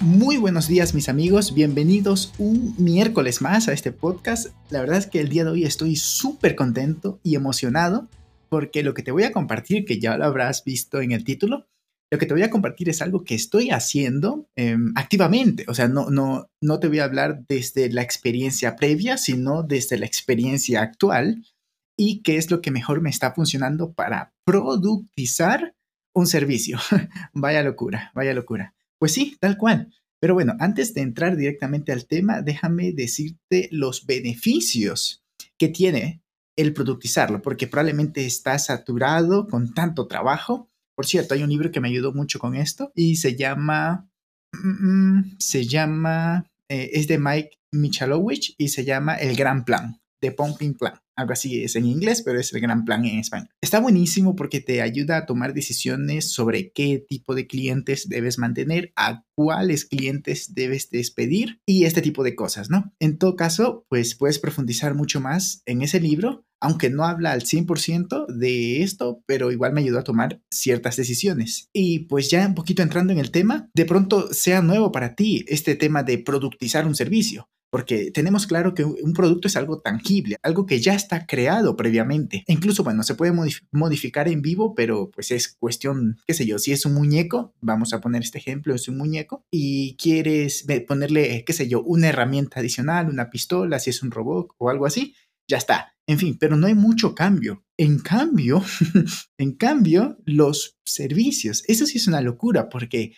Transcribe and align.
Muy 0.00 0.38
buenos 0.38 0.66
días 0.66 0.94
mis 0.94 1.10
amigos, 1.10 1.52
bienvenidos 1.52 2.32
un 2.38 2.74
miércoles 2.78 3.42
más 3.42 3.68
a 3.68 3.74
este 3.74 3.92
podcast. 3.92 4.46
La 4.70 4.80
verdad 4.80 4.96
es 4.96 5.06
que 5.06 5.20
el 5.20 5.28
día 5.28 5.44
de 5.44 5.50
hoy 5.50 5.64
estoy 5.64 5.96
súper 5.96 6.56
contento 6.56 7.20
y 7.22 7.34
emocionado 7.34 8.08
porque 8.48 8.82
lo 8.82 8.94
que 8.94 9.02
te 9.02 9.12
voy 9.12 9.24
a 9.24 9.32
compartir, 9.32 9.84
que 9.84 10.00
ya 10.00 10.16
lo 10.16 10.24
habrás 10.24 10.64
visto 10.64 11.02
en 11.02 11.12
el 11.12 11.22
título, 11.22 11.66
lo 12.10 12.18
que 12.18 12.24
te 12.24 12.32
voy 12.32 12.42
a 12.42 12.48
compartir 12.48 12.88
es 12.88 13.02
algo 13.02 13.24
que 13.24 13.34
estoy 13.34 13.72
haciendo 13.72 14.48
em, 14.56 14.94
activamente. 14.96 15.66
O 15.68 15.74
sea, 15.74 15.86
no, 15.86 16.08
no, 16.08 16.48
no 16.62 16.80
te 16.80 16.88
voy 16.88 17.00
a 17.00 17.04
hablar 17.04 17.44
desde 17.46 17.92
la 17.92 18.00
experiencia 18.00 18.76
previa, 18.76 19.18
sino 19.18 19.64
desde 19.64 19.98
la 19.98 20.06
experiencia 20.06 20.80
actual 20.80 21.44
y 21.94 22.22
qué 22.22 22.38
es 22.38 22.50
lo 22.50 22.62
que 22.62 22.70
mejor 22.70 23.02
me 23.02 23.10
está 23.10 23.32
funcionando 23.34 23.92
para 23.92 24.32
productizar 24.46 25.74
un 26.14 26.26
servicio. 26.26 26.78
vaya 27.34 27.62
locura, 27.62 28.12
vaya 28.14 28.32
locura. 28.32 28.74
Pues 29.00 29.14
sí, 29.14 29.38
tal 29.40 29.56
cual. 29.56 29.90
Pero 30.20 30.34
bueno, 30.34 30.54
antes 30.60 30.92
de 30.94 31.00
entrar 31.00 31.36
directamente 31.36 31.92
al 31.92 32.06
tema, 32.06 32.42
déjame 32.42 32.92
decirte 32.92 33.68
los 33.72 34.06
beneficios 34.06 35.24
que 35.58 35.68
tiene 35.68 36.22
el 36.56 36.74
productizarlo, 36.74 37.40
porque 37.40 37.66
probablemente 37.66 38.26
está 38.26 38.58
saturado 38.58 39.46
con 39.46 39.72
tanto 39.72 40.06
trabajo. 40.06 40.68
Por 40.94 41.06
cierto, 41.06 41.34
hay 41.34 41.42
un 41.42 41.48
libro 41.48 41.70
que 41.70 41.80
me 41.80 41.88
ayudó 41.88 42.12
mucho 42.12 42.38
con 42.38 42.54
esto 42.54 42.92
y 42.94 43.16
se 43.16 43.34
llama, 43.34 44.10
mm, 44.52 45.18
mm, 45.18 45.36
se 45.38 45.66
llama, 45.66 46.50
eh, 46.68 46.90
es 46.92 47.08
de 47.08 47.18
Mike 47.18 47.58
Michalowicz 47.72 48.54
y 48.58 48.68
se 48.68 48.84
llama 48.84 49.14
El 49.14 49.36
Gran 49.36 49.64
Plan, 49.64 50.00
de 50.20 50.32
Pumping 50.32 50.74
Plan 50.74 51.00
algo 51.20 51.32
así 51.32 51.62
es 51.62 51.76
en 51.76 51.86
inglés, 51.86 52.22
pero 52.22 52.40
es 52.40 52.52
el 52.52 52.60
gran 52.60 52.84
plan 52.84 53.04
en 53.04 53.18
español. 53.18 53.50
Está 53.60 53.80
buenísimo 53.80 54.36
porque 54.36 54.60
te 54.60 54.82
ayuda 54.82 55.18
a 55.18 55.26
tomar 55.26 55.54
decisiones 55.54 56.32
sobre 56.32 56.72
qué 56.72 57.04
tipo 57.08 57.34
de 57.34 57.46
clientes 57.46 58.08
debes 58.08 58.38
mantener, 58.38 58.92
a 58.96 59.24
cuáles 59.34 59.84
clientes 59.84 60.54
debes 60.54 60.90
despedir 60.90 61.60
y 61.66 61.84
este 61.84 62.02
tipo 62.02 62.24
de 62.24 62.34
cosas, 62.34 62.70
¿no? 62.70 62.92
En 62.98 63.18
todo 63.18 63.36
caso, 63.36 63.86
pues 63.88 64.14
puedes 64.14 64.38
profundizar 64.38 64.94
mucho 64.94 65.20
más 65.20 65.62
en 65.66 65.82
ese 65.82 66.00
libro, 66.00 66.44
aunque 66.60 66.90
no 66.90 67.04
habla 67.04 67.32
al 67.32 67.42
100% 67.42 68.26
de 68.26 68.82
esto, 68.82 69.22
pero 69.26 69.50
igual 69.50 69.72
me 69.72 69.80
ayudó 69.80 69.98
a 69.98 70.04
tomar 70.04 70.42
ciertas 70.50 70.96
decisiones. 70.96 71.68
Y 71.72 72.00
pues 72.00 72.30
ya 72.30 72.46
un 72.46 72.54
poquito 72.54 72.82
entrando 72.82 73.12
en 73.12 73.18
el 73.18 73.30
tema, 73.30 73.70
de 73.74 73.86
pronto 73.86 74.32
sea 74.32 74.60
nuevo 74.60 74.92
para 74.92 75.14
ti 75.14 75.44
este 75.48 75.74
tema 75.74 76.02
de 76.02 76.18
productizar 76.18 76.86
un 76.86 76.94
servicio 76.94 77.48
porque 77.70 78.10
tenemos 78.10 78.46
claro 78.46 78.74
que 78.74 78.84
un 78.84 79.12
producto 79.12 79.48
es 79.48 79.56
algo 79.56 79.80
tangible, 79.80 80.36
algo 80.42 80.66
que 80.66 80.80
ya 80.80 80.94
está 80.94 81.26
creado 81.26 81.76
previamente. 81.76 82.44
E 82.46 82.52
incluso, 82.52 82.84
bueno, 82.84 83.02
se 83.02 83.14
puede 83.14 83.32
modificar 83.70 84.28
en 84.28 84.42
vivo, 84.42 84.74
pero 84.74 85.10
pues 85.10 85.30
es 85.30 85.48
cuestión, 85.48 86.18
qué 86.26 86.34
sé 86.34 86.46
yo, 86.46 86.58
si 86.58 86.72
es 86.72 86.84
un 86.84 86.94
muñeco, 86.94 87.54
vamos 87.60 87.92
a 87.92 88.00
poner 88.00 88.22
este 88.22 88.38
ejemplo, 88.38 88.74
es 88.74 88.88
un 88.88 88.98
muñeco, 88.98 89.44
y 89.50 89.96
quieres 89.96 90.66
ponerle, 90.86 91.44
qué 91.44 91.52
sé 91.52 91.68
yo, 91.68 91.82
una 91.82 92.08
herramienta 92.08 92.60
adicional, 92.60 93.08
una 93.08 93.30
pistola, 93.30 93.78
si 93.78 93.90
es 93.90 94.02
un 94.02 94.10
robot 94.10 94.50
o 94.58 94.70
algo 94.70 94.86
así, 94.86 95.14
ya 95.48 95.56
está. 95.56 95.94
En 96.06 96.18
fin, 96.18 96.36
pero 96.38 96.56
no 96.56 96.66
hay 96.66 96.74
mucho 96.74 97.14
cambio. 97.14 97.64
En 97.76 97.98
cambio, 97.98 98.64
en 99.38 99.52
cambio, 99.52 100.18
los 100.24 100.78
servicios, 100.84 101.62
eso 101.68 101.86
sí 101.86 101.98
es 101.98 102.08
una 102.08 102.20
locura 102.20 102.68
porque 102.68 103.14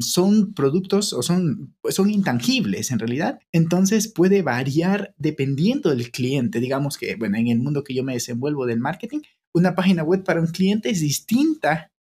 son 0.00 0.54
productos 0.54 1.12
o 1.12 1.22
son, 1.22 1.76
son 1.90 2.10
intangibles 2.10 2.90
en 2.90 2.98
realidad. 2.98 3.38
Entonces 3.52 4.08
puede 4.08 4.42
variar 4.42 5.14
dependiendo 5.18 5.90
del 5.90 6.10
cliente. 6.10 6.60
Digamos 6.60 6.98
que, 6.98 7.14
bueno, 7.16 7.38
en 7.38 7.48
el 7.48 7.58
mundo 7.58 7.84
que 7.84 7.94
yo 7.94 8.02
me 8.04 8.14
desenvuelvo 8.14 8.66
del 8.66 8.80
marketing, 8.80 9.20
una 9.54 9.74
página 9.74 10.02
web 10.02 10.24
para 10.24 10.40
un 10.40 10.48
cliente 10.48 10.90
es 10.90 11.00
distinta 11.00 11.92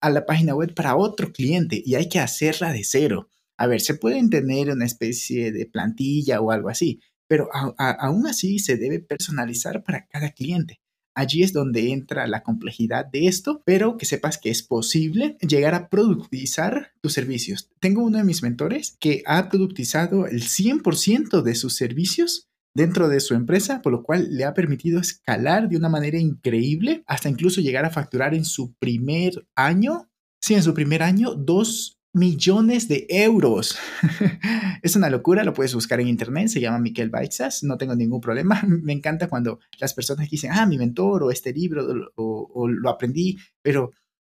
a 0.00 0.10
la 0.10 0.26
página 0.26 0.54
web 0.54 0.74
para 0.74 0.96
otro 0.96 1.32
cliente 1.32 1.82
y 1.84 1.94
hay 1.94 2.08
que 2.08 2.20
hacerla 2.20 2.72
de 2.72 2.84
cero. 2.84 3.28
A 3.56 3.66
ver, 3.66 3.80
se 3.80 3.94
pueden 3.94 4.30
tener 4.30 4.70
una 4.70 4.84
especie 4.84 5.50
de 5.50 5.66
plantilla 5.66 6.40
o 6.40 6.52
algo 6.52 6.68
así, 6.68 7.00
pero 7.26 7.48
aún 7.52 8.26
así 8.26 8.60
se 8.60 8.76
debe 8.76 9.00
personalizar 9.00 9.82
para 9.82 10.06
cada 10.06 10.30
cliente. 10.30 10.80
Allí 11.18 11.42
es 11.42 11.52
donde 11.52 11.90
entra 11.90 12.28
la 12.28 12.44
complejidad 12.44 13.04
de 13.04 13.26
esto, 13.26 13.60
pero 13.64 13.96
que 13.96 14.06
sepas 14.06 14.38
que 14.38 14.50
es 14.50 14.62
posible 14.62 15.36
llegar 15.40 15.74
a 15.74 15.88
productizar 15.88 16.92
tus 17.00 17.12
servicios. 17.12 17.72
Tengo 17.80 18.04
uno 18.04 18.18
de 18.18 18.24
mis 18.24 18.44
mentores 18.44 18.96
que 19.00 19.24
ha 19.26 19.48
productizado 19.48 20.28
el 20.28 20.44
100% 20.44 21.42
de 21.42 21.56
sus 21.56 21.74
servicios 21.74 22.46
dentro 22.72 23.08
de 23.08 23.18
su 23.18 23.34
empresa, 23.34 23.82
por 23.82 23.90
lo 23.90 24.04
cual 24.04 24.28
le 24.30 24.44
ha 24.44 24.54
permitido 24.54 25.00
escalar 25.00 25.68
de 25.68 25.76
una 25.76 25.88
manera 25.88 26.18
increíble 26.18 27.02
hasta 27.08 27.28
incluso 27.28 27.60
llegar 27.60 27.84
a 27.84 27.90
facturar 27.90 28.32
en 28.32 28.44
su 28.44 28.74
primer 28.74 29.44
año, 29.56 30.08
sí, 30.40 30.54
en 30.54 30.62
su 30.62 30.72
primer 30.72 31.02
año, 31.02 31.34
dos 31.34 31.97
millones 32.12 32.88
de 32.88 33.06
euros. 33.08 33.78
es 34.82 34.96
una 34.96 35.10
locura, 35.10 35.44
lo 35.44 35.54
puedes 35.54 35.74
buscar 35.74 36.00
en 36.00 36.08
internet, 36.08 36.48
se 36.48 36.60
llama 36.60 36.78
Miquel 36.78 37.10
Baixas, 37.10 37.62
no 37.62 37.76
tengo 37.76 37.94
ningún 37.94 38.20
problema. 38.20 38.62
Me 38.66 38.92
encanta 38.92 39.28
cuando 39.28 39.60
las 39.78 39.94
personas 39.94 40.28
dicen, 40.30 40.52
ah, 40.52 40.66
mi 40.66 40.78
mentor 40.78 41.22
o 41.22 41.30
este 41.30 41.52
libro 41.52 41.86
o, 42.16 42.50
o, 42.54 42.68
lo 42.68 42.90
aprendí, 42.90 43.38
pero 43.62 43.92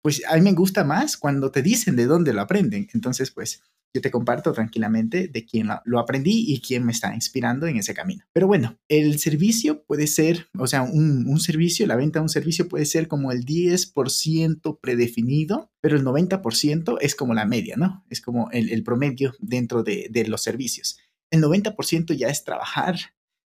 pues 0.02 0.22
a 0.28 0.36
mí 0.36 0.42
me 0.42 0.52
gusta 0.52 0.84
más 0.84 1.16
cuando 1.16 1.50
te 1.50 1.60
dicen 1.60 1.96
de 1.96 2.06
dónde 2.06 2.32
lo 2.32 2.40
aprenden. 2.40 2.88
Entonces, 2.94 3.30
pues 3.30 3.62
yo 3.94 4.00
te 4.00 4.10
comparto 4.10 4.52
tranquilamente 4.52 5.28
de 5.28 5.44
quién 5.44 5.68
lo 5.84 5.98
aprendí 5.98 6.44
y 6.52 6.60
quién 6.60 6.84
me 6.84 6.92
está 6.92 7.14
inspirando 7.14 7.66
en 7.66 7.76
ese 7.76 7.94
camino. 7.94 8.24
Pero 8.32 8.46
bueno, 8.46 8.78
el 8.88 9.18
servicio 9.18 9.84
puede 9.84 10.06
ser, 10.06 10.48
o 10.58 10.66
sea, 10.66 10.82
un, 10.82 11.38
servicio, 11.40 11.86
la 11.86 11.96
venta 11.96 12.18
de 12.18 12.24
un 12.24 12.28
servicio 12.28 12.68
puede 12.68 12.84
ser 12.84 13.08
como 13.08 13.32
el 13.32 13.44
10% 13.44 14.78
predefinido, 14.80 15.70
pero 15.80 15.96
el 15.96 16.04
90% 16.04 16.98
es 17.00 17.14
como 17.14 17.34
la 17.34 17.46
media, 17.46 17.76
¿no? 17.76 18.04
Es 18.10 18.20
como 18.20 18.50
el, 18.50 18.82
promedio 18.82 19.34
dentro 19.38 19.82
de, 19.82 20.24
los 20.28 20.42
servicios. 20.42 20.98
El 21.30 21.42
90% 21.42 22.14
ya 22.16 22.28
es 22.28 22.44
trabajar 22.44 22.96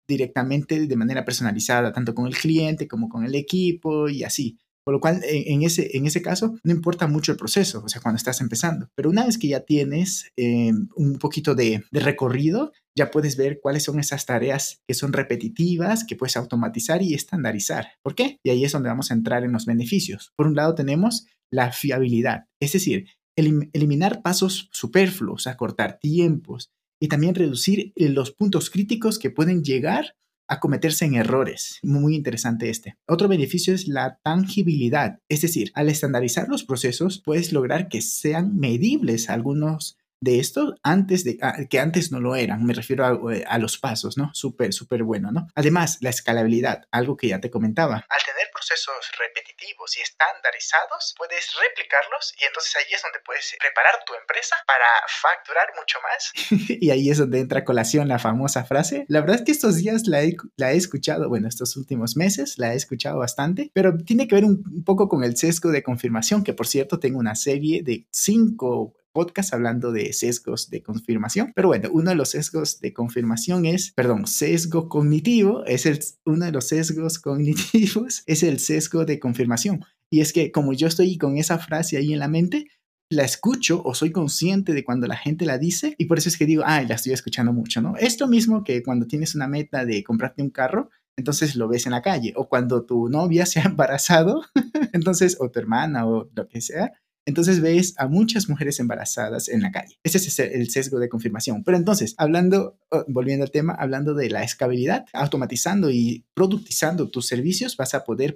directamente 0.07 0.85
de 0.85 0.95
manera 0.95 1.25
personalizada, 1.25 1.91
tanto 1.91 2.13
con 2.13 2.27
el 2.27 2.35
cliente 2.35 2.87
como 2.87 3.09
con 3.09 3.25
el 3.25 3.35
equipo 3.35 4.09
y 4.09 4.23
así. 4.23 4.59
Por 4.85 4.93
lo 4.93 4.99
cual, 4.99 5.21
en 5.23 5.63
ese, 5.63 5.97
en 5.97 6.05
ese 6.05 6.21
caso, 6.21 6.59
no 6.63 6.71
importa 6.71 7.07
mucho 7.07 7.31
el 7.31 7.39
proceso, 7.39 7.81
o 7.83 7.89
sea, 7.89 8.01
cuando 8.01 8.17
estás 8.17 8.39
empezando. 8.39 8.87
Pero 8.95 9.09
una 9.09 9.25
vez 9.25 9.39
que 9.39 9.47
ya 9.47 9.61
tienes 9.61 10.31
eh, 10.37 10.71
un 10.95 11.17
poquito 11.17 11.55
de, 11.55 11.83
recorrido, 11.91 12.71
ya 12.95 13.09
puedes 13.09 13.35
ver 13.35 13.59
cuáles 13.59 13.83
son 13.83 13.99
esas 13.99 14.27
tareas 14.27 14.83
que 14.87 14.93
son 14.93 15.11
repetitivas, 15.11 16.05
que 16.05 16.15
puedes 16.15 16.37
automatizar 16.37 17.01
y 17.01 17.15
estandarizar. 17.15 17.87
¿Por 18.03 18.13
qué? 18.13 18.37
Y 18.43 18.51
ahí 18.51 18.63
es 18.63 18.71
donde 18.73 18.89
vamos 18.89 19.09
a 19.09 19.15
entrar 19.15 19.43
en 19.43 19.53
los 19.53 19.65
beneficios. 19.65 20.31
Por 20.35 20.45
un 20.45 20.55
lado 20.55 20.75
tenemos 20.75 21.25
la 21.51 21.71
fiabilidad, 21.71 22.45
es 22.59 22.73
decir, 22.73 23.07
eliminar 23.35 24.21
pasos 24.21 24.69
superfluos, 24.71 25.47
acortar 25.47 25.99
tiempos 25.99 26.69
y 27.01 27.07
también 27.07 27.35
reducir 27.35 27.91
eh, 27.95 28.09
los 28.09 28.31
puntos 28.31 28.69
críticos 28.69 29.19
que 29.19 29.29
pueden 29.29 29.63
llegar 29.63 30.15
a 30.47 30.59
cometerse 30.59 31.05
en 31.05 31.15
errores. 31.15 31.79
Muy 31.83 32.15
interesante 32.15 32.69
este. 32.69 32.97
Otro 33.07 33.27
beneficio 33.27 33.73
es 33.73 33.87
la 33.87 34.19
tangibilidad, 34.23 35.19
es 35.29 35.41
decir, 35.41 35.71
al 35.75 35.89
estandarizar 35.89 36.47
los 36.47 36.63
procesos 36.63 37.21
puedes 37.23 37.51
lograr 37.51 37.89
que 37.89 38.01
sean 38.01 38.57
medibles 38.57 39.29
algunos 39.29 39.97
de 40.21 40.39
esto 40.39 40.75
antes 40.83 41.23
de 41.23 41.37
ah, 41.41 41.55
que 41.69 41.79
antes 41.79 42.11
no 42.11 42.19
lo 42.19 42.35
eran. 42.35 42.63
Me 42.65 42.73
refiero 42.73 43.05
a, 43.05 43.33
eh, 43.33 43.43
a 43.47 43.57
los 43.57 43.77
pasos, 43.77 44.17
¿no? 44.17 44.31
Súper, 44.33 44.73
súper 44.73 45.03
bueno, 45.03 45.31
¿no? 45.31 45.47
Además, 45.55 45.97
la 46.01 46.09
escalabilidad, 46.09 46.83
algo 46.91 47.17
que 47.17 47.27
ya 47.27 47.39
te 47.39 47.51
comentaba. 47.51 48.05
Al 48.09 48.23
tener 48.23 48.47
procesos 48.51 49.11
repetitivos 49.19 49.97
y 49.97 50.01
estandarizados, 50.01 51.13
puedes 51.17 51.53
replicarlos 51.59 52.33
y 52.39 52.45
entonces 52.45 52.75
ahí 52.77 52.93
es 52.93 53.01
donde 53.01 53.19
puedes 53.25 53.55
preparar 53.59 53.95
tu 54.05 54.13
empresa 54.13 54.55
para 54.65 54.85
facturar 55.21 55.67
mucho 55.77 55.99
más. 56.01 56.69
y 56.81 56.89
ahí 56.89 57.09
es 57.09 57.17
donde 57.17 57.39
entra 57.39 57.59
a 57.59 57.65
colación 57.65 58.07
la 58.07 58.19
famosa 58.19 58.65
frase. 58.65 59.05
La 59.07 59.21
verdad 59.21 59.37
es 59.37 59.41
que 59.43 59.51
estos 59.51 59.75
días 59.75 60.07
la 60.07 60.23
he, 60.23 60.35
la 60.55 60.71
he 60.71 60.77
escuchado, 60.77 61.29
bueno, 61.29 61.47
estos 61.47 61.75
últimos 61.77 62.15
meses 62.15 62.57
la 62.57 62.73
he 62.73 62.75
escuchado 62.75 63.19
bastante, 63.19 63.71
pero 63.73 63.97
tiene 63.97 64.27
que 64.27 64.35
ver 64.35 64.45
un, 64.45 64.63
un 64.65 64.83
poco 64.83 65.07
con 65.09 65.23
el 65.23 65.37
sesgo 65.37 65.71
de 65.71 65.83
confirmación, 65.83 66.43
que 66.43 66.53
por 66.53 66.67
cierto 66.67 66.99
tengo 66.99 67.19
una 67.19 67.35
serie 67.35 67.83
de 67.83 68.07
cinco 68.11 68.95
podcast 69.15 69.53
hablando 69.53 69.93
de 69.93 70.11
sesgos 70.11 70.69
de 70.69 70.83
confirmación. 70.83 71.53
Pero 71.55 71.69
bueno, 71.69 71.89
uno 71.93 72.09
de 72.09 72.15
los 72.15 72.29
sesgos 72.29 72.81
de 72.81 72.93
confirmación 72.93 73.65
es, 73.65 73.93
perdón, 73.95 74.27
sesgo 74.27 74.89
cognitivo, 74.89 75.65
es 75.65 75.85
el, 75.85 75.99
uno 76.25 76.45
de 76.45 76.51
los 76.51 76.67
sesgos 76.67 77.17
cognitivos, 77.17 78.23
es 78.27 78.43
el 78.43 78.59
sesgo 78.59 79.05
de 79.05 79.19
confirmación. 79.19 79.85
Y 80.11 80.19
es 80.19 80.33
que 80.33 80.51
como 80.51 80.73
yo 80.73 80.87
estoy 80.87 81.17
con 81.17 81.37
esa 81.37 81.57
frase 81.57 81.97
ahí 81.97 82.11
en 82.11 82.19
la 82.19 82.27
mente, 82.27 82.67
la 83.09 83.23
escucho 83.23 83.81
o 83.85 83.93
soy 83.93 84.11
consciente 84.11 84.73
de 84.73 84.83
cuando 84.83 85.07
la 85.07 85.15
gente 85.15 85.45
la 85.45 85.57
dice 85.57 85.95
y 85.97 86.05
por 86.05 86.17
eso 86.17 86.27
es 86.27 86.37
que 86.37 86.45
digo, 86.45 86.63
ah, 86.65 86.81
la 86.81 86.95
estoy 86.95 87.13
escuchando 87.13 87.53
mucho, 87.53 87.81
¿no? 87.81 87.95
Esto 87.97 88.27
mismo 88.27 88.63
que 88.63 88.83
cuando 88.83 89.07
tienes 89.07 89.35
una 89.35 89.47
meta 89.47 89.85
de 89.85 90.03
comprarte 90.03 90.41
un 90.41 90.49
carro, 90.49 90.89
entonces 91.17 91.55
lo 91.55 91.67
ves 91.67 91.85
en 91.85 91.93
la 91.93 92.01
calle 92.01 92.33
o 92.35 92.49
cuando 92.49 92.85
tu 92.85 93.07
novia 93.09 93.45
se 93.45 93.59
ha 93.59 93.63
embarazado, 93.63 94.43
entonces, 94.93 95.37
o 95.39 95.49
tu 95.49 95.59
hermana 95.59 96.05
o 96.07 96.29
lo 96.35 96.47
que 96.47 96.61
sea, 96.61 96.91
entonces 97.25 97.61
ves 97.61 97.95
a 97.97 98.07
muchas 98.07 98.49
mujeres 98.49 98.79
embarazadas 98.79 99.49
en 99.49 99.61
la 99.61 99.71
calle. 99.71 99.97
Ese 100.03 100.17
es 100.17 100.39
el 100.39 100.69
sesgo 100.69 100.99
de 100.99 101.09
confirmación. 101.09 101.63
Pero 101.63 101.77
entonces, 101.77 102.13
hablando, 102.17 102.77
oh, 102.89 103.03
volviendo 103.07 103.43
al 103.43 103.51
tema, 103.51 103.73
hablando 103.73 104.13
de 104.13 104.29
la 104.29 104.43
escalabilidad, 104.43 105.05
automatizando 105.13 105.89
y 105.89 106.25
productizando 106.33 107.09
tus 107.09 107.27
servicios, 107.27 107.77
vas 107.77 107.93
a 107.93 108.03
poder, 108.03 108.35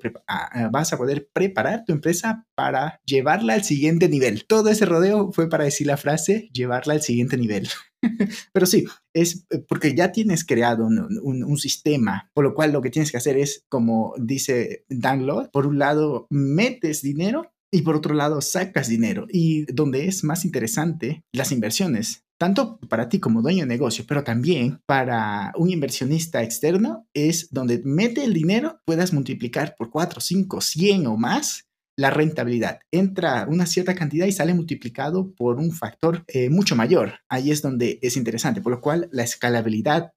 vas 0.72 0.94
a 0.94 0.98
poder 0.98 1.30
preparar 1.32 1.86
tu 1.86 1.94
empresa 1.94 2.48
para 2.56 3.00
llevarla 3.06 3.54
al 3.54 3.64
siguiente 3.64 4.10
nivel. 4.10 4.46
Todo 4.46 4.70
ese 4.70 4.86
rodeo 4.86 5.32
fue 5.32 5.50
para 5.50 5.66
decir 5.66 5.88
la 5.88 5.98
frase, 5.98 6.50
llevarla 6.54 6.94
al 6.94 7.02
siguiente 7.02 7.38
nivel. 7.38 7.70
Pero 8.54 8.66
sí, 8.66 8.86
es 9.14 9.46
eh, 9.50 9.64
porque 9.68 9.94
ya 9.94 10.12
tienes 10.12 10.46
creado 10.46 10.86
un, 10.86 11.20
un, 11.22 11.58
sistema, 11.58 12.30
por 12.34 12.46
lo 12.46 12.54
cual 12.54 12.72
lo 12.72 12.82
que 12.82 12.90
tienes 12.90 13.12
que 13.12 13.18
hacer 13.18 13.38
es, 13.38 13.66
como 13.68 14.14
dice 14.18 14.86
Dan 14.88 15.28
por 15.52 15.68
un 15.68 15.80
lado, 15.80 16.26
metes 16.30 17.02
dinero 17.02 17.52
y 17.72 17.82
por 17.82 17.96
otro 17.96 18.14
lado 18.14 18.42
sacas 18.42 18.88
dinero. 18.88 19.28
Y 19.30 19.66
donde 19.72 20.08
es 20.08 20.24
más 20.24 20.46
interesante, 20.46 21.24
las 21.34 21.52
inversiones, 21.52 22.26
tanto 22.38 22.80
para 22.90 23.10
ti 23.10 23.20
como 23.20 23.42
dueño 23.42 23.64
de 23.64 23.68
negocio, 23.68 24.06
pero 24.08 24.24
también 24.24 24.82
para 24.86 25.52
un 25.58 25.70
inversionista 25.70 26.42
externo, 26.42 27.08
es 27.14 27.50
donde 27.52 27.82
mete 27.84 28.24
el 28.24 28.34
dinero, 28.34 28.80
puedas 28.86 29.14
multiplicar 29.14 29.76
por 29.78 29.90
4, 29.90 30.22
5, 30.22 30.62
100 30.62 31.08
o 31.08 31.18
más 31.18 31.66
la 31.98 32.10
rentabilidad. 32.10 32.80
Entra 32.92 33.46
una 33.50 33.66
cierta 33.66 33.94
cantidad 33.94 34.26
y 34.26 34.32
sale 34.32 34.54
multiplicado 34.54 35.34
por 35.36 35.58
un 35.58 35.74
factor 35.74 36.24
eh, 36.28 36.50
mucho 36.50 36.78
mayor. 36.78 37.16
Ahí 37.28 37.52
es 37.52 37.62
donde 37.62 38.00
es 38.02 38.16
interesante, 38.16 38.62
por 38.62 38.72
lo 38.72 38.80
cual 38.80 39.10
la 39.12 39.24
escalabilidad 39.24 40.14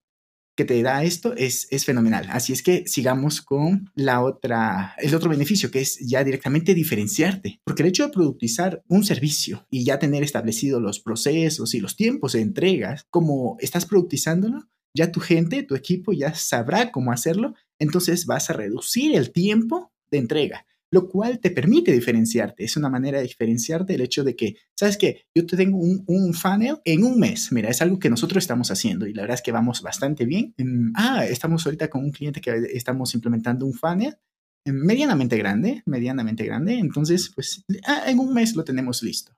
que 0.57 0.65
te 0.65 0.83
da 0.83 1.05
esto 1.05 1.35
es, 1.37 1.67
es 1.71 1.85
fenomenal. 1.85 2.27
Así 2.31 2.53
es 2.53 2.63
que 2.63 2.87
sigamos 2.87 3.41
con 3.41 3.91
la 3.95 4.23
otra, 4.23 4.95
el 4.99 5.15
otro 5.15 5.31
beneficio 5.31 5.71
que 5.71 5.81
es 5.81 5.99
ya 6.01 6.25
directamente 6.25 6.75
diferenciarte, 6.75 7.61
porque 7.65 7.83
el 7.83 7.89
hecho 7.89 8.05
de 8.07 8.13
productizar 8.13 8.83
un 8.89 9.05
servicio 9.05 9.67
y 9.71 9.85
ya 9.85 9.99
tener 9.99 10.23
establecidos 10.23 10.83
los 10.83 11.01
procesos 11.01 11.75
y 11.75 11.81
los 11.81 11.97
tiempos 11.97 12.33
de 12.33 12.41
entregas, 12.41 13.07
como 13.11 13.57
estás 13.61 13.87
productizándolo, 13.87 14.69
ya 14.95 15.11
tu 15.11 15.21
gente, 15.21 15.63
tu 15.63 15.75
equipo 15.75 16.13
ya 16.13 16.35
sabrá 16.35 16.93
cómo 16.93 17.13
hacerlo, 17.13 17.55
entonces 17.79 18.27
vas 18.27 18.51
a 18.51 18.53
reducir 18.53 19.17
el 19.17 19.33
tiempo 19.33 19.91
de 20.11 20.19
entrega 20.19 20.67
lo 20.93 21.09
cual 21.09 21.41
te 21.41 21.51
permite 21.51 21.91
diferenciarte. 21.91 22.65
Es 22.65 22.77
una 22.77 22.91
manera 22.91 23.17
de 23.19 23.25
diferenciarte 23.25 23.95
el 23.95 24.03
hecho 24.03 24.25
de 24.25 24.37
que, 24.37 24.57
¿sabes 24.79 24.99
qué? 24.99 25.25
Yo 25.35 25.47
te 25.47 25.57
tengo 25.57 25.79
un, 25.79 26.35
funnel 26.35 26.77
en 26.85 27.03
un 27.03 27.19
mes. 27.19 27.51
Mira, 27.51 27.71
es 27.71 27.81
algo 27.81 27.99
que 27.99 28.11
nosotros 28.11 28.45
estamos 28.45 28.71
haciendo 28.71 29.07
y 29.07 29.15
la 29.15 29.23
verdad 29.23 29.37
es 29.37 29.43
que 29.43 29.53
vamos 29.53 29.81
bastante 29.81 30.27
bien. 30.27 30.55
ah, 30.95 31.25
estamos 31.25 31.65
ahorita 31.65 31.89
con 31.89 32.05
un 32.05 32.13
cliente 32.13 32.43
que 32.43 32.69
estamos 32.75 33.15
implementando 33.15 33.65
un 33.65 33.73
funnel 33.73 34.19
medianamente 34.67 35.39
grande, 35.39 35.83
medianamente 35.87 36.45
grande. 36.45 36.75
Entonces, 36.75 37.33
pues 37.35 37.65
ah, 37.87 38.05
en 38.07 38.19
un 38.19 38.35
mes 38.35 38.55
lo 38.55 38.63
tenemos 38.63 39.03
listo. 39.03 39.33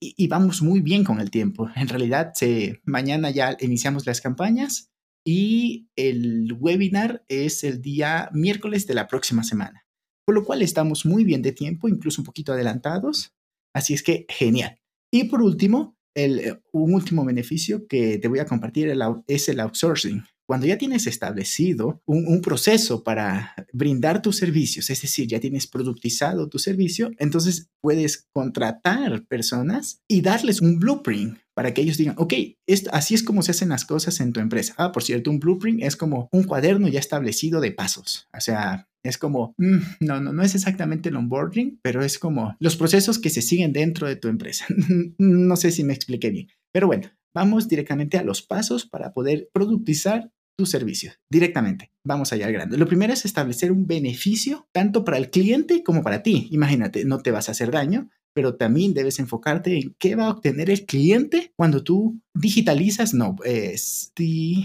Y, 0.00 0.28
vamos 0.28 0.62
muy 0.62 0.80
bien 0.80 1.04
con 1.04 1.20
el 1.20 1.30
tiempo. 1.30 1.70
En 1.74 1.88
realidad, 1.88 2.32
se, 2.34 2.80
mañana 2.84 3.30
ya 3.30 3.56
iniciamos 3.60 4.06
las 4.06 4.22
campañas 4.22 4.90
y 5.26 5.88
el 5.96 6.54
webinar 6.58 7.24
es 7.28 7.64
el 7.64 7.82
día 7.82 8.30
miércoles 8.32 8.86
de 8.86 8.94
la 8.94 9.08
próxima 9.08 9.42
semana 9.42 9.85
por 10.26 10.34
lo 10.34 10.44
cual 10.44 10.60
estamos 10.60 11.06
muy 11.06 11.24
bien 11.24 11.40
de 11.40 11.52
tiempo, 11.52 11.88
incluso 11.88 12.20
un 12.20 12.26
poquito 12.26 12.52
adelantados. 12.52 13.32
Así 13.72 13.94
es 13.94 14.02
que 14.02 14.26
genial. 14.28 14.78
Y 15.10 15.24
por 15.24 15.40
último, 15.40 15.96
el, 16.14 16.40
eh, 16.40 16.60
un 16.72 16.94
último 16.94 17.24
beneficio 17.24 17.86
que 17.86 18.18
te 18.18 18.28
voy 18.28 18.40
a 18.40 18.46
compartir 18.46 18.92
es 19.28 19.48
el 19.48 19.60
outsourcing. 19.60 20.24
Cuando 20.46 20.66
ya 20.66 20.78
tienes 20.78 21.08
establecido 21.08 22.02
un, 22.06 22.40
proceso 22.40 23.02
para 23.02 23.54
brindar 23.72 24.22
tus 24.22 24.36
servicios, 24.36 24.90
es 24.90 25.02
decir, 25.02 25.26
ya 25.26 25.40
tienes 25.40 25.66
productizado 25.66 26.48
tu 26.48 26.60
servicio, 26.60 27.10
entonces 27.18 27.68
puedes 27.80 28.28
contratar 28.32 29.26
personas 29.26 30.02
y 30.06 30.20
darles 30.20 30.60
un 30.60 30.78
blueprint 30.78 31.38
para 31.52 31.74
que 31.74 31.80
ellos 31.80 31.96
digan, 31.96 32.14
ok, 32.18 32.34
esto, 32.66 32.90
así 32.92 33.14
es 33.14 33.24
como 33.24 33.42
se 33.42 33.50
hacen 33.50 33.70
las 33.70 33.84
cosas 33.84 34.20
en 34.20 34.32
tu 34.32 34.38
empresa. 34.38 34.74
Ah, 34.78 34.92
por 34.92 35.02
cierto, 35.02 35.30
un 35.30 35.40
blueprint 35.40 35.82
es 35.82 35.96
como 35.96 36.28
un 36.30 36.44
cuaderno 36.44 36.86
ya 36.86 37.00
establecido 37.00 37.60
de 37.60 37.72
pasos. 37.72 38.28
O 38.32 38.40
sea, 38.40 38.88
es 39.06 39.18
como, 39.18 39.54
mm, 39.58 39.78
no, 40.00 40.20
no, 40.20 40.32
no 40.32 40.42
es 40.42 40.54
exactamente 40.54 41.08
el 41.08 41.16
onboarding, 41.16 41.80
pero 41.82 42.02
es 42.02 42.18
como 42.18 42.56
los 42.60 42.76
procesos 42.76 43.18
que 43.18 43.30
se 43.30 43.42
siguen 43.42 43.72
dentro 43.72 44.06
de 44.06 44.16
tu 44.16 44.28
empresa. 44.28 44.66
no 45.18 45.56
sé 45.56 45.70
si 45.70 45.84
me 45.84 45.94
expliqué 45.94 46.30
bien, 46.30 46.48
pero 46.72 46.86
bueno, 46.86 47.10
vamos 47.34 47.68
directamente 47.68 48.18
a 48.18 48.24
los 48.24 48.42
pasos 48.42 48.86
para 48.86 49.12
poder 49.12 49.48
productizar 49.52 50.30
tu 50.58 50.64
servicio 50.64 51.12
directamente. 51.30 51.92
Vamos 52.04 52.32
allá 52.32 52.46
al 52.46 52.52
grande. 52.52 52.78
Lo 52.78 52.86
primero 52.86 53.12
es 53.12 53.24
establecer 53.24 53.70
un 53.70 53.86
beneficio 53.86 54.68
tanto 54.72 55.04
para 55.04 55.18
el 55.18 55.30
cliente 55.30 55.82
como 55.82 56.02
para 56.02 56.22
ti. 56.22 56.48
Imagínate, 56.50 57.04
no 57.04 57.18
te 57.18 57.30
vas 57.30 57.48
a 57.48 57.52
hacer 57.52 57.70
daño, 57.70 58.08
pero 58.36 58.54
también 58.54 58.92
debes 58.92 59.18
enfocarte 59.18 59.78
en 59.78 59.96
qué 59.98 60.14
va 60.14 60.26
a 60.26 60.30
obtener 60.30 60.68
el 60.68 60.84
cliente 60.84 61.54
cuando 61.56 61.82
tú 61.82 62.20
digitalizas, 62.34 63.14
no, 63.14 63.34
es, 63.46 64.12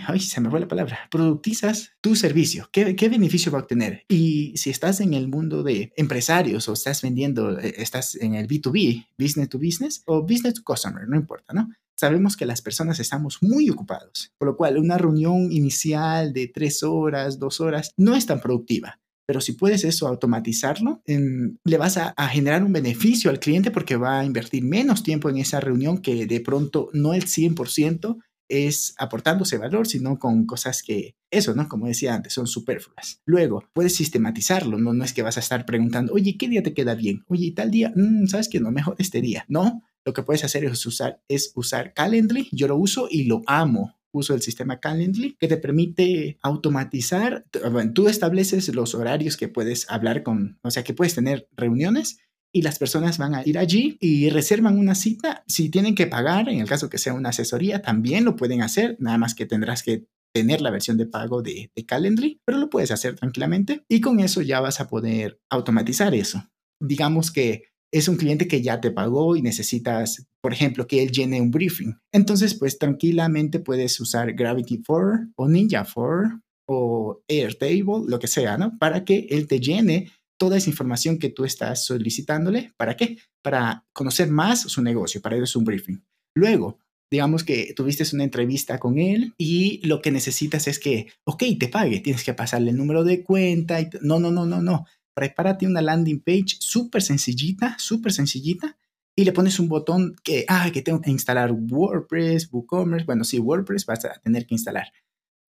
ay, 0.07 0.19
se 0.19 0.41
me 0.41 0.49
fue 0.49 0.59
la 0.59 0.67
palabra, 0.67 0.99
productizas 1.09 1.93
tu 2.01 2.17
servicio. 2.17 2.67
¿Qué, 2.73 2.97
¿Qué 2.97 3.07
beneficio 3.07 3.49
va 3.49 3.59
a 3.59 3.61
obtener? 3.61 4.03
Y 4.09 4.57
si 4.57 4.71
estás 4.71 4.99
en 4.99 5.13
el 5.13 5.29
mundo 5.29 5.63
de 5.63 5.93
empresarios 5.95 6.67
o 6.67 6.73
estás 6.73 7.01
vendiendo, 7.01 7.57
eh, 7.59 7.75
estás 7.77 8.15
en 8.15 8.35
el 8.35 8.45
B2B, 8.45 9.07
business 9.17 9.47
to 9.47 9.57
business 9.57 10.03
o 10.05 10.21
business 10.21 10.55
to 10.55 10.63
customer, 10.65 11.07
no 11.07 11.15
importa, 11.15 11.53
¿no? 11.53 11.69
Sabemos 11.95 12.35
que 12.35 12.45
las 12.45 12.61
personas 12.61 12.99
estamos 12.99 13.37
muy 13.39 13.69
ocupados, 13.69 14.33
por 14.37 14.49
lo 14.49 14.57
cual 14.57 14.79
una 14.79 14.97
reunión 14.97 15.49
inicial 15.49 16.33
de 16.33 16.49
tres 16.49 16.83
horas, 16.83 17.39
dos 17.39 17.61
horas, 17.61 17.93
no 17.95 18.17
es 18.17 18.25
tan 18.25 18.41
productiva. 18.41 18.99
Pero 19.31 19.39
si 19.39 19.53
puedes 19.53 19.85
eso 19.85 20.09
automatizarlo, 20.09 21.01
le 21.05 21.77
vas 21.77 21.95
a, 21.95 22.13
generar 22.27 22.65
un 22.65 22.73
beneficio 22.73 23.31
al 23.31 23.39
cliente 23.39 23.71
porque 23.71 23.95
va 23.95 24.19
a 24.19 24.25
invertir 24.25 24.61
menos 24.61 25.03
tiempo 25.03 25.29
en 25.29 25.37
esa 25.37 25.61
reunión 25.61 25.99
que 25.99 26.25
de 26.25 26.41
pronto 26.41 26.89
no 26.91 27.13
el 27.13 27.23
100% 27.23 28.17
es 28.49 28.93
aportándose 28.97 29.57
valor, 29.57 29.87
sino 29.87 30.19
con 30.19 30.45
cosas 30.45 30.83
que, 30.83 31.15
eso, 31.29 31.55
¿no? 31.55 31.69
Como 31.69 31.87
decía 31.87 32.13
antes, 32.13 32.33
son 32.33 32.45
superfluas. 32.45 33.21
Luego, 33.23 33.63
puedes 33.71 33.95
sistematizarlo, 33.95 34.77
¿no? 34.77 34.93
No 34.93 35.05
es 35.05 35.13
que 35.13 35.21
vas 35.21 35.37
a 35.37 35.39
estar 35.39 35.65
preguntando, 35.65 36.11
oye, 36.11 36.35
¿qué 36.37 36.49
día 36.49 36.61
te 36.61 36.73
queda 36.73 36.93
bien? 36.93 37.23
Oye, 37.29 37.53
tal 37.55 37.71
día? 37.71 37.93
Mm, 37.95 38.25
¿Sabes 38.27 38.49
qué? 38.49 38.59
No, 38.59 38.69
mejor 38.71 38.97
este 38.99 39.21
día. 39.21 39.45
No, 39.47 39.81
lo 40.03 40.11
que 40.11 40.23
puedes 40.23 40.43
hacer 40.43 40.65
es 40.65 40.85
usar, 40.85 41.21
es 41.29 41.53
usar 41.55 41.93
Calendly. 41.93 42.49
Yo 42.51 42.67
lo 42.67 42.75
uso 42.75 43.07
y 43.09 43.23
lo 43.23 43.43
amo 43.47 43.95
uso 44.11 44.33
del 44.33 44.41
sistema 44.41 44.79
Calendly 44.79 45.35
que 45.39 45.47
te 45.47 45.57
permite 45.57 46.37
automatizar, 46.41 47.45
bueno, 47.71 47.93
tú 47.93 48.07
estableces 48.07 48.73
los 48.73 48.95
horarios 48.95 49.37
que 49.37 49.47
puedes 49.47 49.89
hablar 49.89 50.23
con, 50.23 50.59
o 50.61 50.71
sea, 50.71 50.83
que 50.83 50.93
puedes 50.93 51.15
tener 51.15 51.47
reuniones 51.55 52.17
y 52.53 52.61
las 52.63 52.79
personas 52.79 53.17
van 53.17 53.35
a 53.35 53.43
ir 53.45 53.57
allí 53.57 53.97
y 54.01 54.29
reservan 54.29 54.77
una 54.77 54.95
cita. 54.95 55.43
Si 55.47 55.69
tienen 55.69 55.95
que 55.95 56.07
pagar, 56.07 56.49
en 56.49 56.59
el 56.59 56.67
caso 56.67 56.89
que 56.89 56.97
sea 56.97 57.13
una 57.13 57.29
asesoría, 57.29 57.81
también 57.81 58.25
lo 58.25 58.35
pueden 58.35 58.61
hacer, 58.61 58.97
nada 58.99 59.17
más 59.17 59.35
que 59.35 59.45
tendrás 59.45 59.83
que 59.83 60.05
tener 60.33 60.61
la 60.61 60.71
versión 60.71 60.97
de 60.97 61.05
pago 61.05 61.41
de, 61.41 61.71
de 61.75 61.85
Calendly, 61.85 62.41
pero 62.45 62.57
lo 62.57 62.69
puedes 62.69 62.91
hacer 62.91 63.15
tranquilamente 63.15 63.83
y 63.89 64.01
con 64.01 64.19
eso 64.19 64.41
ya 64.41 64.59
vas 64.59 64.79
a 64.79 64.87
poder 64.87 65.39
automatizar 65.49 66.13
eso. 66.15 66.45
Digamos 66.79 67.31
que 67.31 67.70
es 67.91 68.07
un 68.07 68.15
cliente 68.15 68.47
que 68.47 68.61
ya 68.61 68.79
te 68.79 68.91
pagó 68.91 69.35
y 69.35 69.41
necesitas, 69.41 70.25
por 70.39 70.53
ejemplo, 70.53 70.87
que 70.87 71.03
él 71.03 71.11
llene 71.11 71.41
un 71.41 71.51
briefing. 71.51 71.93
Entonces, 72.11 72.55
pues 72.55 72.77
tranquilamente 72.77 73.59
puedes 73.59 73.99
usar 73.99 74.33
Gravity 74.33 74.81
4 74.85 75.27
o 75.35 75.47
Ninja 75.49 75.85
4 75.85 76.41
o 76.67 77.21
Airtable, 77.27 78.05
lo 78.07 78.19
que 78.19 78.27
sea, 78.27 78.57
¿no? 78.57 78.77
Para 78.79 79.03
que 79.03 79.27
él 79.29 79.47
te 79.47 79.59
llene 79.59 80.11
toda 80.37 80.57
esa 80.57 80.69
información 80.69 81.19
que 81.19 81.29
tú 81.29 81.43
estás 81.43 81.85
solicitándole. 81.85 82.71
¿Para 82.77 82.95
qué? 82.95 83.17
Para 83.43 83.85
conocer 83.93 84.29
más 84.29 84.61
su 84.61 84.81
negocio, 84.81 85.21
para 85.21 85.35
eso 85.35 85.59
un 85.59 85.65
briefing. 85.65 86.01
Luego, 86.33 86.79
digamos 87.11 87.43
que 87.43 87.73
tuviste 87.75 88.05
una 88.13 88.23
entrevista 88.23 88.79
con 88.79 88.97
él 88.97 89.33
y 89.37 89.85
lo 89.85 90.01
que 90.01 90.11
necesitas 90.11 90.67
es 90.67 90.79
que, 90.79 91.07
ok, 91.25 91.43
te 91.59 91.67
pague, 91.67 91.99
tienes 91.99 92.23
que 92.23 92.33
pasarle 92.33 92.71
el 92.71 92.77
número 92.77 93.03
de 93.03 93.21
cuenta. 93.21 93.81
Y 93.81 93.89
no, 94.01 94.19
no, 94.19 94.31
no, 94.31 94.45
no, 94.45 94.61
no 94.61 94.85
prepárate 95.13 95.67
una 95.67 95.81
landing 95.81 96.21
page 96.21 96.57
súper 96.59 97.01
sencillita, 97.01 97.75
súper 97.79 98.11
sencillita, 98.11 98.77
y 99.15 99.25
le 99.25 99.33
pones 99.33 99.59
un 99.59 99.67
botón 99.67 100.15
que, 100.23 100.45
ah, 100.47 100.69
que 100.73 100.81
tengo 100.81 101.01
que 101.01 101.11
instalar 101.11 101.51
WordPress, 101.51 102.49
WooCommerce. 102.51 103.05
Bueno, 103.05 103.23
sí, 103.23 103.39
WordPress 103.39 103.85
vas 103.85 104.05
a 104.05 104.19
tener 104.19 104.45
que 104.45 104.55
instalar, 104.55 104.91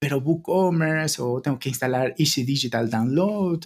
pero 0.01 0.19
WooCommerce 0.19 1.23
o 1.23 1.41
tengo 1.41 1.59
que 1.59 1.69
instalar 1.69 2.15
Easy 2.19 2.45
Digital 2.45 2.91
Download, 2.91 3.61